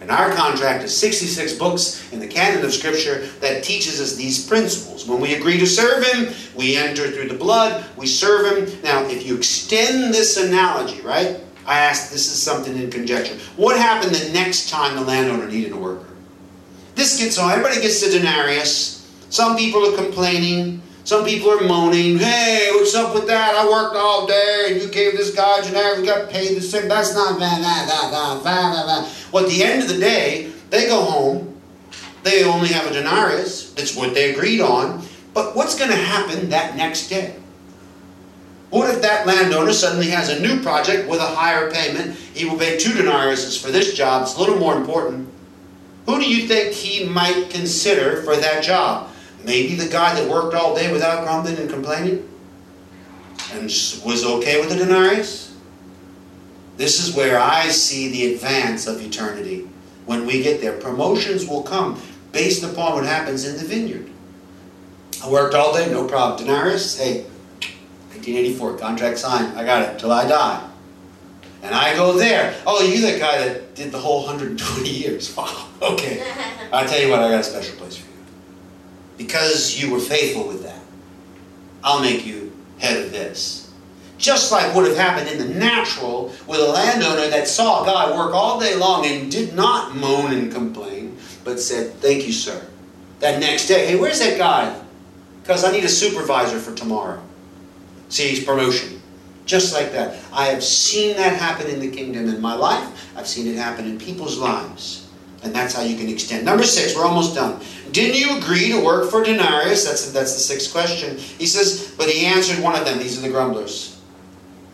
[0.00, 4.46] And our contract is 66 books in the canon of Scripture that teaches us these
[4.46, 5.06] principles.
[5.06, 8.82] When we agree to serve Him, we enter through the blood, we serve Him.
[8.82, 11.40] Now, if you extend this analogy, right?
[11.66, 13.36] I asked, this is something in conjecture.
[13.56, 16.06] What happened the next time the landowner needed a worker?
[16.94, 19.10] This gets on, everybody gets the denarius.
[19.30, 20.82] Some people are complaining.
[21.04, 23.54] Some people are moaning, hey, what's up with that?
[23.54, 26.88] I worked all day and you gave this guy a generic, got paid the same.
[26.88, 27.62] That's not bad,
[28.44, 29.08] bad.
[29.32, 31.58] Well, at the end of the day, they go home.
[32.22, 33.72] They only have a denarius.
[33.72, 35.02] That's what they agreed on.
[35.32, 37.34] But what's going to happen that next day?
[38.70, 42.16] What if that landowner suddenly has a new project with a higher payment?
[42.16, 44.22] He will pay two denariuses for this job.
[44.22, 45.28] It's a little more important.
[46.06, 49.10] Who do you think he might consider for that job?
[49.44, 52.28] Maybe the guy that worked all day without grumbling and complaining
[53.52, 55.56] and was okay with the denarius?
[56.76, 59.68] This is where I see the advance of eternity.
[60.06, 62.00] When we get there, promotions will come
[62.32, 64.08] based upon what happens in the vineyard.
[65.22, 66.46] I worked all day, no problem.
[66.46, 67.26] Denarius, hey,
[68.20, 69.58] 1984, contract signed.
[69.58, 70.68] I got it till I die.
[71.62, 72.54] And I go there.
[72.66, 75.34] Oh, you that guy that did the whole 120 years.
[75.36, 75.68] Wow.
[75.80, 76.22] Okay.
[76.72, 78.24] I'll tell you what, I got a special place for you
[79.16, 80.80] because you were faithful with that.
[81.82, 83.72] I'll make you head of this.
[84.18, 88.16] Just like would have happened in the natural with a landowner that saw a guy
[88.16, 92.66] work all day long and did not moan and complain, but said, Thank you, sir.
[93.20, 94.78] That next day, hey, where's that guy?
[95.42, 97.22] Because I need a supervisor for tomorrow.
[98.10, 99.00] See, he's promotion.
[99.46, 100.18] Just like that.
[100.32, 103.10] I have seen that happen in the kingdom in my life.
[103.16, 105.08] I've seen it happen in people's lives.
[105.42, 106.44] And that's how you can extend.
[106.44, 107.60] Number six, we're almost done.
[107.92, 109.86] Didn't you agree to work for denarius?
[109.86, 111.16] That's, that's the sixth question.
[111.16, 112.98] He says, but he answered one of them.
[112.98, 114.00] These are the grumblers.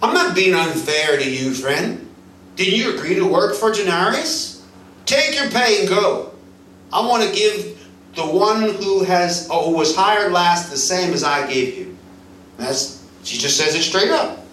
[0.03, 2.07] I'm not being unfair to you, friend.
[2.57, 4.66] Did you agree to work for denarius?
[5.05, 6.32] Take your pay and go.
[6.93, 11.22] I want to give the one who has who was hired last the same as
[11.22, 11.97] I gave you.
[12.57, 12.95] That's
[13.27, 14.45] she just says it straight up.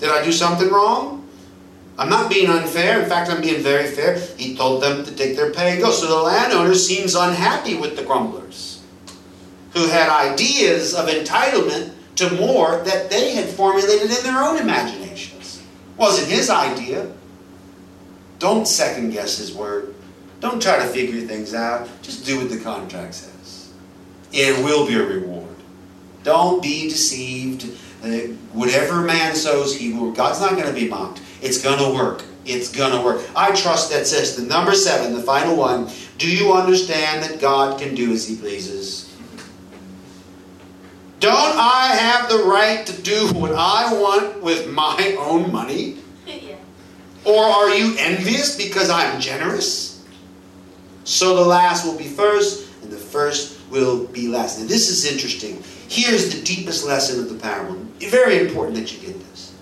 [0.00, 1.28] Did I do something wrong?
[1.98, 3.02] I'm not being unfair.
[3.02, 4.18] In fact, I'm being very fair.
[4.36, 5.90] He told them to take their pay and go.
[5.90, 8.82] So the landowner seems unhappy with the grumblers
[9.74, 15.62] who had ideas of entitlement to more that they had formulated in their own imaginations.
[15.96, 17.12] Wasn't his idea.
[18.38, 19.94] Don't second guess his word.
[20.40, 21.88] Don't try to figure things out.
[22.02, 23.72] Just do what the contract says.
[24.32, 25.46] It will be a reward.
[26.24, 27.78] Don't be deceived.
[28.52, 30.10] Whatever man sows, he will.
[30.10, 31.22] God's not going to be mocked.
[31.40, 32.24] It's going to work.
[32.44, 33.22] It's going to work.
[33.36, 34.48] I trust that system.
[34.48, 35.88] Number seven, the final one.
[36.18, 39.08] Do you understand that God can do as He pleases?
[41.20, 45.98] Don't I have the right to do what I want with my own money?
[46.26, 46.56] yeah.
[47.24, 50.04] Or are you envious because I'm generous?
[51.04, 54.58] So the last will be first, and the first will be last.
[54.58, 55.62] Now, this is interesting.
[55.92, 57.74] Here's the deepest lesson of the parable.
[57.98, 59.52] Very important that you get this.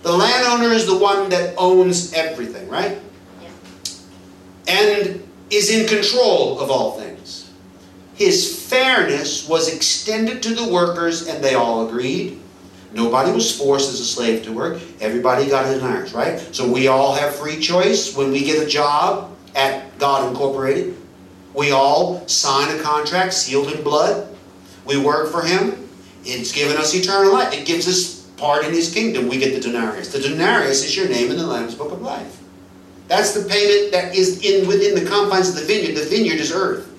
[0.00, 2.98] The landowner is the one that owns everything, right?
[3.42, 3.50] Yeah.
[4.68, 7.52] And is in control of all things.
[8.14, 12.40] His fairness was extended to the workers, and they all agreed.
[12.94, 14.80] Nobody was forced as a slave to work.
[15.02, 16.40] Everybody got a denarius, right?
[16.54, 20.96] So we all have free choice when we get a job at God Incorporated.
[21.52, 24.33] We all sign a contract sealed in blood.
[24.84, 25.88] We work for Him.
[26.24, 27.52] It's given us eternal life.
[27.52, 29.28] It gives us part in His kingdom.
[29.28, 30.12] We get the denarius.
[30.12, 32.40] The denarius is your name in the Lamb's Book of Life.
[33.08, 35.94] That's the payment that is in within the confines of the vineyard.
[35.96, 36.90] The vineyard is earth.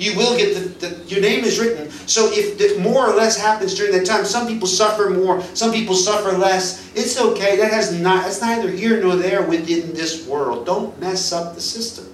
[0.00, 1.90] You will get the, the your name is written.
[1.90, 5.94] So if more or less happens during that time, some people suffer more, some people
[5.94, 6.90] suffer less.
[6.96, 7.58] It's okay.
[7.58, 8.24] That has not.
[8.24, 10.64] That's neither here nor there within this world.
[10.64, 12.06] Don't mess up the system.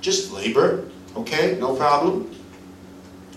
[0.00, 2.30] Just labor, okay, no problem.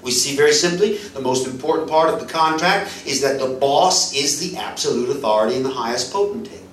[0.01, 4.15] We see very simply the most important part of the contract is that the boss
[4.15, 6.63] is the absolute authority and the highest potentate.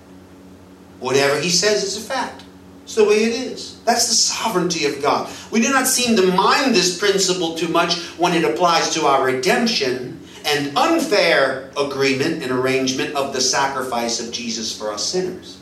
[1.00, 2.44] Whatever he says is a fact.
[2.84, 3.80] It's the way it is.
[3.84, 5.28] That's the sovereignty of God.
[5.50, 9.24] We do not seem to mind this principle too much when it applies to our
[9.24, 15.55] redemption and unfair agreement and arrangement of the sacrifice of Jesus for us sinners.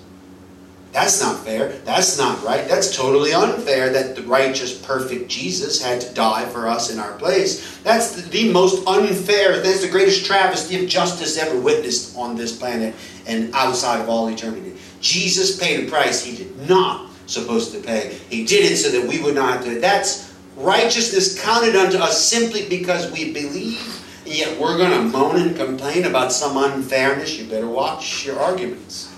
[0.95, 1.71] That's not fair.
[1.85, 2.69] That's not right.
[2.69, 7.15] That's totally unfair that the righteous, perfect Jesus had to die for us in our
[7.19, 7.79] place.
[7.79, 12.57] That's the, the, most unfair, that's the greatest travesty of justice ever witnessed on this
[12.57, 12.95] planet
[13.27, 14.77] and outside of all eternity.
[15.01, 18.17] Jesus paid a price he did not supposed to pay.
[18.31, 19.81] He did it so that we would not have to.
[19.81, 25.57] That's righteousness counted unto us simply because we believe, yet we're going to moan and
[25.57, 27.37] complain about some unfairness.
[27.37, 29.14] You better watch your arguments.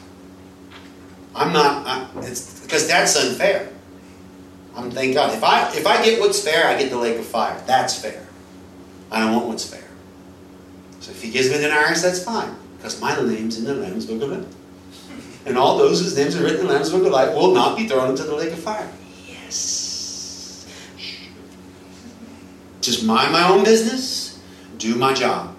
[1.37, 3.69] I'm not, I, it's because that's unfair.
[4.75, 5.35] I'm thank God.
[5.35, 7.63] If I if I get what's fair, I get the lake of fire.
[7.67, 8.27] That's fair.
[9.11, 9.85] I don't want what's fair.
[11.01, 12.55] So if he gives me the denarius, that's fine.
[12.77, 14.55] Because my name's in the Lamb's Book of Life.
[15.47, 17.77] And all those whose names are written in the Lamb's Book of Life will not
[17.77, 18.91] be thrown into the lake of fire.
[19.27, 20.67] Yes.
[22.81, 24.39] Just mind my own business,
[24.79, 25.57] do my job.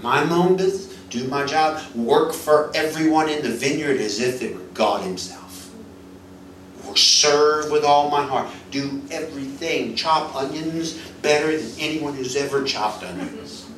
[0.00, 4.42] Mind my own business, do my job, work for everyone in the vineyard as if
[4.42, 5.70] it were God Himself.
[6.88, 8.48] Or serve with all my heart.
[8.70, 9.94] Do everything.
[9.94, 13.68] Chop onions better than anyone who's ever chopped onions.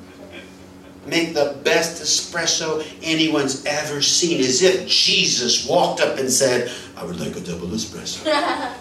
[1.06, 7.04] Make the best espresso anyone's ever seen, as if Jesus walked up and said, I
[7.04, 8.24] would like a double espresso.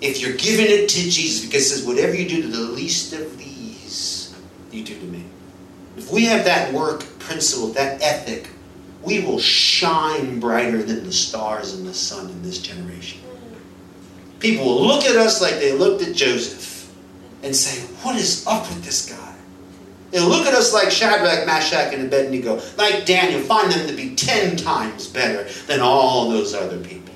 [0.00, 3.12] if you're giving it to Jesus, because it says, whatever you do to the least
[3.12, 4.34] of these,
[4.72, 5.29] you do to me.
[5.96, 8.48] If we have that work principle, that ethic,
[9.02, 13.20] we will shine brighter than the stars and the sun in this generation.
[14.38, 16.90] People will look at us like they looked at Joseph
[17.42, 19.30] and say, What is up with this guy?
[20.10, 24.14] They'll look at us like Shadrach, Meshach, and Abednego, like Daniel, find them to be
[24.16, 27.14] ten times better than all those other people.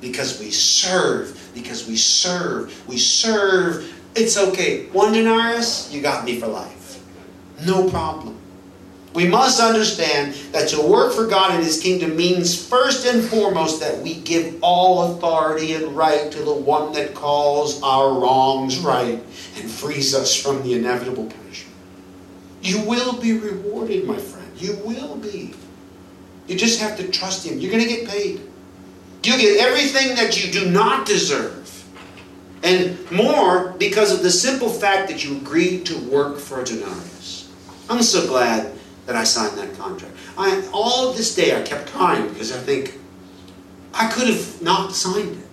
[0.00, 3.90] Because we serve, because we serve, we serve.
[4.14, 4.86] It's okay.
[4.86, 6.81] One denarius, you got me for life.
[7.64, 8.38] No problem.
[9.14, 13.80] We must understand that to work for God and His kingdom means first and foremost
[13.80, 19.22] that we give all authority and right to the one that calls our wrongs right
[19.56, 21.76] and frees us from the inevitable punishment.
[22.62, 24.50] You will be rewarded, my friend.
[24.56, 25.52] You will be.
[26.46, 27.58] You just have to trust Him.
[27.58, 28.40] You're going to get paid.
[29.24, 31.58] You get everything that you do not deserve.
[32.62, 37.11] And more because of the simple fact that you agreed to work for a denarius.
[37.88, 38.72] I'm so glad
[39.06, 40.14] that I signed that contract.
[40.38, 42.98] I, all this day I kept crying because I think
[43.92, 45.46] I could have not signed it.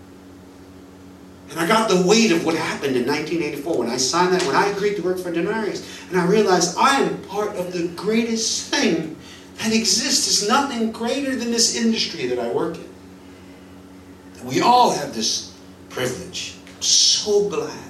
[1.49, 4.55] And I got the weight of what happened in 1984 when I signed that, when
[4.55, 5.83] I agreed to work for Denarius.
[6.09, 9.15] And I realized I am part of the greatest thing
[9.57, 10.25] that exists.
[10.27, 14.45] There's nothing greater than this industry that I work in.
[14.45, 15.57] We all have this
[15.89, 16.55] privilege.
[16.75, 17.88] I'm so glad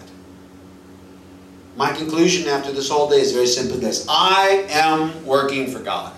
[1.80, 6.14] my conclusion after this whole day is very simple this I am working for God.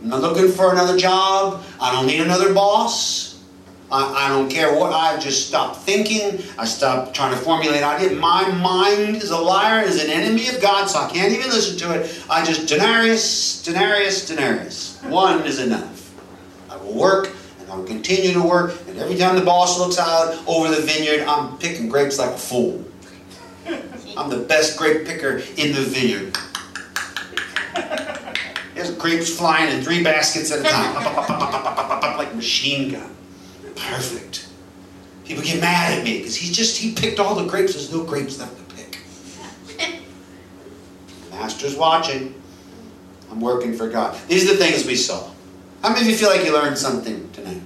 [0.00, 1.64] I'm not looking for another job.
[1.80, 3.42] I don't need another boss.
[3.90, 4.92] I, I don't care what.
[4.92, 6.40] I just stopped thinking.
[6.56, 8.16] I stopped trying to formulate ideas.
[8.16, 11.76] My mind is a liar, is an enemy of God, so I can't even listen
[11.78, 12.24] to it.
[12.30, 15.02] I just, denarius, denarius, denarius.
[15.02, 16.14] One is enough.
[16.70, 18.80] I will work and I'll continue to work.
[18.86, 22.38] And every time the boss looks out over the vineyard, I'm picking grapes like a
[22.38, 22.84] fool.
[24.16, 26.36] I'm the best grape picker in the vineyard.
[28.74, 30.94] There's grapes flying in three baskets at a time,
[32.18, 33.14] like machine gun.
[33.76, 34.48] Perfect.
[35.24, 37.74] People get mad at me because he just he picked all the grapes.
[37.74, 38.98] There's no grapes left to pick.
[41.30, 42.34] Master's watching.
[43.30, 44.18] I'm working for God.
[44.28, 45.30] These are the things we saw.
[45.82, 47.62] How many of you feel like you learned something tonight?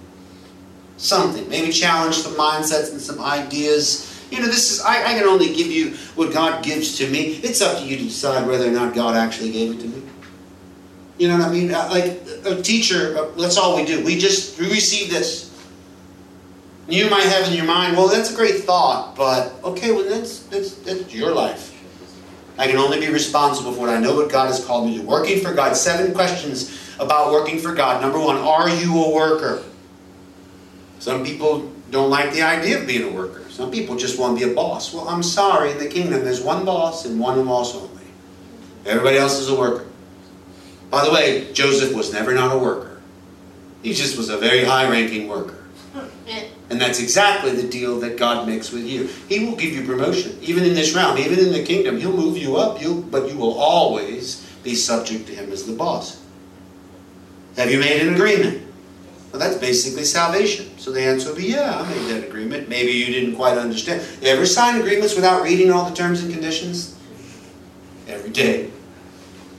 [0.96, 1.48] Something.
[1.48, 5.54] Maybe challenge some mindsets and some ideas you know, this is, I, I, can only
[5.54, 7.36] give you what God gives to me.
[7.42, 10.02] It's up to you to decide whether or not God actually gave it to me.
[11.18, 11.72] You know what I mean?
[11.72, 14.04] Uh, like a teacher, uh, that's all we do.
[14.04, 15.46] We just, we receive this.
[16.88, 20.40] You might have in your mind, well, that's a great thought, but okay, well, that's,
[20.40, 21.72] that's, that's your life.
[22.58, 25.04] I can only be responsible for what I know what God has called me to.
[25.04, 25.76] Working for God.
[25.76, 28.00] Seven questions about working for God.
[28.00, 29.62] Number one, are you a worker?
[30.98, 33.48] Some people don't like the idea of being a worker.
[33.50, 34.92] Some people just want to be a boss.
[34.92, 37.90] Well, I'm sorry, in the kingdom there's one boss and one boss only.
[38.84, 39.86] Everybody else is a worker.
[40.90, 43.00] By the way, Joseph was never not a worker.
[43.82, 45.64] He just was a very high ranking worker.
[46.68, 49.06] And that's exactly the deal that God makes with you.
[49.28, 51.98] He will give you promotion, even in this realm, even in the kingdom.
[51.98, 55.74] He'll move you up, you but you will always be subject to Him as the
[55.74, 56.20] boss.
[57.56, 58.66] Have you made an agreement?
[59.30, 60.75] Well, that's basically salvation.
[60.86, 62.68] So the answer would be, yeah, I made that agreement.
[62.68, 64.06] Maybe you didn't quite understand.
[64.22, 66.96] You ever sign agreements without reading all the terms and conditions?
[68.06, 68.70] Every day.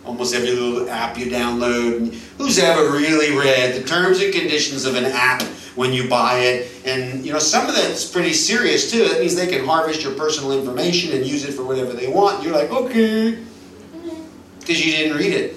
[0.05, 2.13] Almost every little app you download.
[2.37, 5.41] Who's ever really read the terms and conditions of an app
[5.75, 6.71] when you buy it?
[6.85, 9.09] And you know, some of that's pretty serious too.
[9.09, 12.41] That means they can harvest your personal information and use it for whatever they want.
[12.41, 14.23] You're like, okay, mm-hmm.
[14.61, 15.55] because you didn't read it.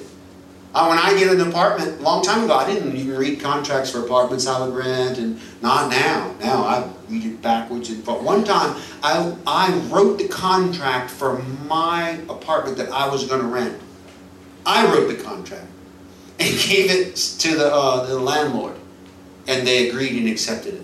[0.72, 3.90] Uh, when I get an apartment, a long time ago, I didn't even read contracts
[3.90, 6.32] for apartments I would rent, and not now.
[6.40, 7.90] Now I read it backwards.
[7.90, 13.26] And, but one time, I, I wrote the contract for my apartment that I was
[13.26, 13.80] going to rent.
[14.64, 15.66] I wrote the contract
[16.38, 18.76] and gave it to the, uh, the landlord,
[19.48, 20.82] and they agreed and accepted it.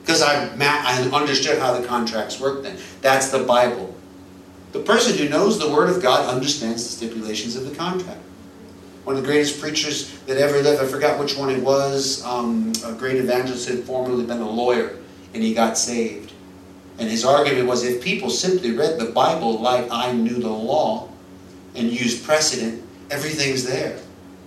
[0.00, 2.78] Because I, I understood how the contracts work then.
[3.00, 3.94] That's the Bible.
[4.72, 8.20] The person who knows the Word of God understands the stipulations of the contract
[9.04, 10.82] one of the greatest preachers that ever lived.
[10.82, 12.24] I forgot which one it was.
[12.24, 14.98] Um, a great evangelist had formerly been a lawyer,
[15.34, 16.32] and he got saved.
[16.98, 21.08] And his argument was if people simply read the Bible like I knew the law
[21.74, 23.98] and used precedent, everything's there.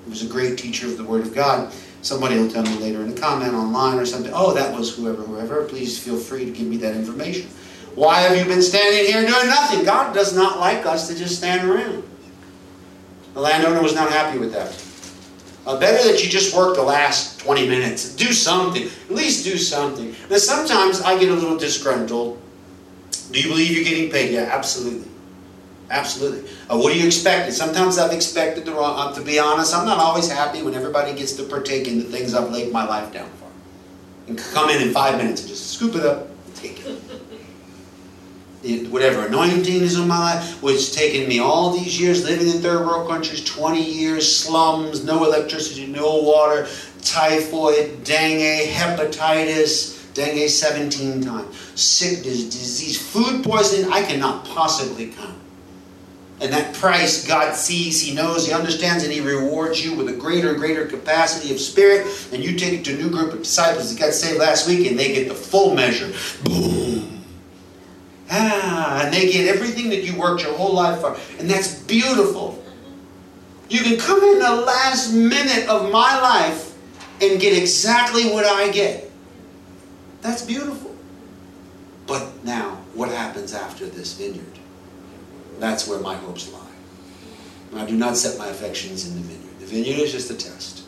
[0.03, 1.73] He was a great teacher of the Word of God.
[2.03, 5.23] Somebody will tell me later in a comment online or something, oh, that was whoever,
[5.23, 5.63] whoever.
[5.65, 7.49] Please feel free to give me that information.
[7.95, 9.85] Why have you been standing here doing nothing?
[9.85, 12.03] God does not like us to just stand around.
[13.33, 14.71] The landowner was not happy with that.
[15.65, 18.15] Uh, better that you just work the last 20 minutes.
[18.15, 18.83] Do something.
[18.83, 20.13] At least do something.
[20.29, 22.39] Now, sometimes I get a little disgruntled.
[23.31, 24.33] Do you believe you're getting paid?
[24.33, 25.09] Yeah, absolutely.
[25.89, 26.49] Absolutely.
[26.69, 27.51] Uh, what do you expect?
[27.53, 28.99] Sometimes I've expected the wrong.
[28.99, 32.05] Uh, to be honest, I'm not always happy when everybody gets to partake in the
[32.05, 33.47] things I've laid my life down for.
[34.27, 36.99] And come in in five minutes and just scoop it up and take it
[38.63, 42.61] whatever anointing is on my life, which has taken me all these years living in
[42.61, 46.67] third world countries 20 years, slums, no electricity, no water,
[47.01, 55.39] typhoid, dengue, hepatitis, dengue 17 times, sickness, disease, food poisoning, I cannot possibly count.
[56.39, 60.13] And that price God sees, He knows, He understands, and He rewards you with a
[60.13, 62.07] greater and greater capacity of spirit.
[62.33, 64.89] And you take it to a new group of disciples that got saved last week,
[64.89, 66.11] and they get the full measure.
[66.43, 67.22] Boom
[68.29, 71.17] Ah, and they get everything that you worked your whole life for.
[71.39, 72.63] And that's beautiful.
[73.69, 76.75] You can come in the last minute of my life
[77.21, 79.11] and get exactly what I get.
[80.21, 80.95] That's beautiful.
[82.07, 84.45] But now, what happens after this vineyard?
[85.59, 86.59] That's where my hopes lie.
[87.75, 89.59] I do not set my affections in the vineyard.
[89.59, 90.83] The vineyard is just a test.